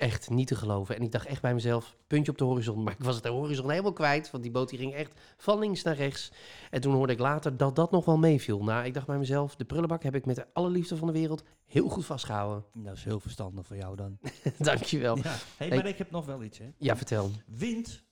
Echt 0.02 0.30
niet 0.30 0.48
te 0.48 0.56
geloven. 0.56 0.96
En 0.96 1.02
ik 1.02 1.12
dacht 1.12 1.26
echt 1.26 1.42
bij 1.42 1.54
mezelf, 1.54 1.98
puntje 2.08 2.32
op 2.32 2.38
de 2.38 2.44
horizon. 2.44 2.84
Maar 2.84 2.94
ik 2.94 3.04
was 3.04 3.16
het 3.16 3.24
de 3.24 3.30
horizon 3.30 3.70
helemaal 3.70 3.94
kwijt, 3.94 4.32
want 4.32 4.44
die 4.44 4.52
boot 4.52 4.70
die 4.70 4.80
ging 4.80 4.94
echt 4.94 5.20
van 5.38 5.60
links 5.60 5.84
naar 5.84 5.96
rechts. 5.96 6.32
En 6.70 6.82
toen 6.82 6.94
hoorde 6.94 7.14
ik 7.14 7.20
later 7.20 7.58
dat 7.58 7.76
dat 7.76 7.92
nog 7.92 8.06
wel 8.06 8.18
meeviel. 8.18 8.64
Nou, 8.64 8.86
ik 8.86 8.94
dacht 8.94 9.08
bij 9.08 9.18
mezelf, 9.18 9.56
de 9.56 9.66
prullenbak 9.66 10.04
heb 10.04 10.16
ik 10.16 10.26
met 10.26 10.36
de 10.36 10.54
alle 10.54 10.70
liefde 10.70 10.98
van 10.98 11.08
de 11.08 11.14
wereld 11.14 11.44
heel 11.66 11.90
goed 11.90 12.06
vastgehouden. 12.06 12.66
Dat 12.74 12.98
is 12.98 13.04
heel 13.04 13.20
verstandig 13.20 13.66
voor 13.66 13.76
jou 13.76 13.96
dan. 13.96 14.18
Dankjewel. 14.58 15.18
Ja. 15.18 15.24
Hey, 15.58 15.68
Hey. 15.68 15.78
maar 15.78 15.88
ik 15.88 15.98
heb 15.98 16.12
nog 16.12 16.26
wel 16.26 16.44
iets. 16.44 16.58
Hè. 16.58 16.70
Ja, 16.78 16.96
vertel. 16.98 17.32
Wind 17.46 18.04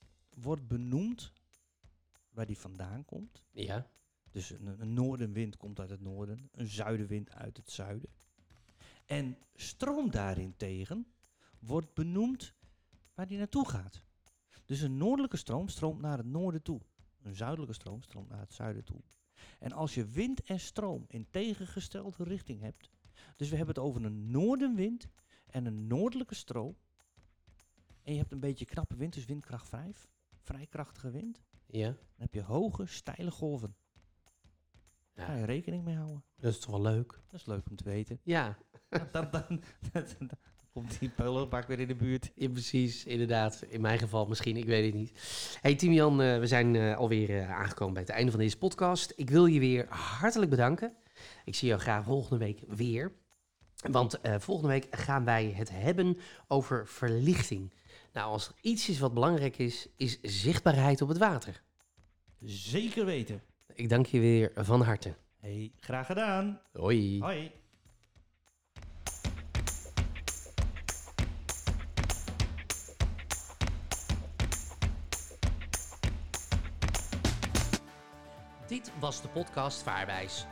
wordt 0.42 0.68
benoemd 0.68 1.32
waar 2.32 2.46
die 2.46 2.58
vandaan 2.58 3.06
komt. 3.06 3.44
Ja, 3.52 3.88
Dus 4.32 4.50
een, 4.50 4.76
een 4.80 4.94
noordenwind 4.94 5.58
komt 5.58 5.80
uit 5.80 5.90
het 5.90 6.02
noorden, 6.02 6.50
een 6.52 6.68
zuidenwind 6.68 7.32
uit 7.32 7.58
het 7.58 7.72
zuiden. 7.72 8.10
En 9.06 9.38
stroom 9.56 10.12
daarentegen 10.12 11.08
wordt 11.60 11.94
benoemd 11.94 12.54
waar 13.14 13.28
die 13.28 13.38
naartoe 13.38 13.70
gaat. 13.70 14.04
Dus 14.66 14.82
een 14.82 14.98
noordelijke 14.98 15.38
stroom 15.38 15.68
stroomt 15.68 16.02
naar 16.02 16.18
het 16.18 16.26
noorden 16.26 16.62
toe. 16.62 16.82
Een 17.22 17.36
zuidelijke 17.36 17.74
stroom 17.74 18.02
stroomt 18.02 18.30
naar 18.30 18.40
het 18.40 18.54
zuiden 18.54 18.84
toe. 18.84 19.02
En 19.60 19.72
als 19.72 19.94
je 19.94 20.06
wind 20.06 20.44
en 20.44 20.60
stroom 20.60 21.06
in 21.08 21.30
tegengestelde 21.30 22.24
richting 22.24 22.62
hebt, 22.62 22.90
dus 23.36 23.50
we 23.50 23.56
hebben 23.56 23.76
het 23.76 23.84
over 23.84 24.06
een 24.06 24.32
noordenwind 24.32 25.08
en 25.46 25.66
een 25.66 25.88
noordelijke 25.88 26.36
stroom, 26.36 26.76
en 28.04 28.14
je 28.14 28.20
hebt 28.20 28.32
een 28.32 28.40
beetje 28.40 28.66
knappe 28.66 28.96
wind, 28.96 29.14
dus 29.14 29.26
windkracht 29.26 29.70
5, 29.70 30.10
vrij 30.42 30.68
krachtige 30.68 31.12
wind, 31.12 31.42
ja. 31.66 31.88
dan 31.88 31.98
heb 32.16 32.34
je 32.34 32.44
hoge, 32.44 32.86
steile 32.86 33.32
golven. 33.32 33.76
Daar 35.14 35.26
ga 35.26 35.34
ja. 35.34 35.40
je 35.40 35.46
rekening 35.46 35.84
mee 35.84 35.96
houden. 35.96 36.24
Dat 36.36 36.54
is 36.54 36.60
toch 36.60 36.72
wel 36.72 36.82
leuk? 36.82 37.22
Dat 37.28 37.40
is 37.40 37.46
leuk 37.46 37.70
om 37.70 37.76
te 37.76 37.84
weten. 37.84 38.20
Ja, 38.24 38.58
dan, 39.12 39.28
dan, 39.32 39.62
dan 39.92 40.30
komt 40.74 41.00
die 41.00 41.10
pullenbak 41.10 41.68
weer 41.68 41.80
in 41.80 41.88
de 41.88 41.96
buurt. 41.96 42.32
Ja, 42.36 42.50
precies, 42.50 43.06
inderdaad. 43.06 43.64
In 43.70 43.82
mijn 43.82 44.00
geval 44.00 44.26
misschien, 44.26 44.58
ik 44.58 44.66
weet 44.66 44.86
het 44.86 44.94
niet. 44.94 45.12
Hey 45.62 45.76
Timian, 45.76 46.22
eh, 46.22 46.40
we 46.40 46.48
zijn 46.48 46.76
eh, 46.76 46.98
alweer 46.98 47.30
eh, 47.30 47.52
aangekomen 47.52 47.94
bij 47.94 48.04
het 48.04 48.12
einde 48.12 48.32
van 48.32 48.40
deze 48.40 48.58
podcast. 48.58 49.14
Ik 49.16 49.30
wil 49.30 49.46
je 49.46 49.60
weer 49.60 49.86
hartelijk 49.90 50.50
bedanken. 50.50 50.94
Ik 51.46 51.56
zie 51.56 51.68
jou 51.68 51.82
graag 51.82 52.04
volgende 52.04 52.46
week 52.46 52.60
weer. 52.68 53.12
Want 53.92 54.22
eh, 54.22 54.36
volgende 54.40 54.72
week 54.74 54.88
gaan 54.92 55.26
wij 55.26 55.54
het 55.56 55.70
hebben 55.72 56.18
over 56.48 56.88
verlichting. 56.88 57.74
Nou, 58.14 58.32
als 58.32 58.48
er 58.48 58.54
iets 58.62 58.90
is 58.90 59.00
wat 59.00 59.14
belangrijk 59.14 59.58
is, 59.58 59.88
is 59.98 60.20
zichtbaarheid 60.22 61.02
op 61.02 61.08
het 61.08 61.18
water. 61.18 61.62
Zeker 62.42 63.06
weten. 63.06 63.42
Ik 63.74 63.90
dank 63.90 64.06
je 64.06 64.20
weer 64.20 64.52
van 64.56 64.82
harte. 64.82 65.16
Hey, 65.38 65.72
graag 65.80 66.06
gedaan. 66.06 66.62
Hoi. 66.74 67.20
Hoi. 67.20 67.52
Dit 78.70 78.92
was 79.00 79.22
de 79.22 79.28
podcast 79.28 79.84
Vaarwijs. 79.84 80.46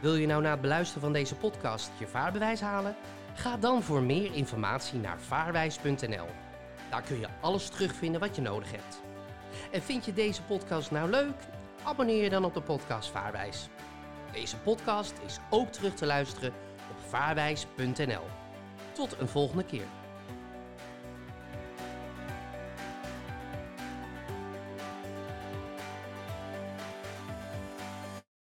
Wil 0.00 0.14
je 0.14 0.26
nou 0.26 0.42
na 0.42 0.50
het 0.50 0.60
beluisteren 0.60 1.02
van 1.02 1.12
deze 1.12 1.34
podcast 1.34 1.90
je 1.98 2.06
vaarbewijs 2.06 2.60
halen? 2.60 2.96
Ga 3.34 3.56
dan 3.56 3.82
voor 3.82 4.02
meer 4.02 4.34
informatie 4.34 4.98
naar 4.98 5.20
vaarwijs.nl. 5.20 6.26
Daar 6.90 7.02
kun 7.02 7.20
je 7.20 7.28
alles 7.40 7.68
terugvinden 7.68 8.20
wat 8.20 8.36
je 8.36 8.42
nodig 8.42 8.70
hebt. 8.70 9.00
En 9.70 9.82
vind 9.82 10.04
je 10.04 10.12
deze 10.12 10.42
podcast 10.42 10.90
nou 10.90 11.10
leuk? 11.10 11.36
Abonneer 11.82 12.22
je 12.22 12.30
dan 12.30 12.44
op 12.44 12.54
de 12.54 12.62
podcast 12.62 13.10
Vaarwijs. 13.10 13.68
Deze 14.32 14.56
podcast 14.56 15.14
is 15.26 15.38
ook 15.50 15.68
terug 15.68 15.94
te 15.94 16.06
luisteren 16.06 16.52
op 16.90 16.98
vaarwijs.nl. 17.08 18.24
Tot 18.92 19.20
een 19.20 19.28
volgende 19.28 19.64
keer. 19.64 19.99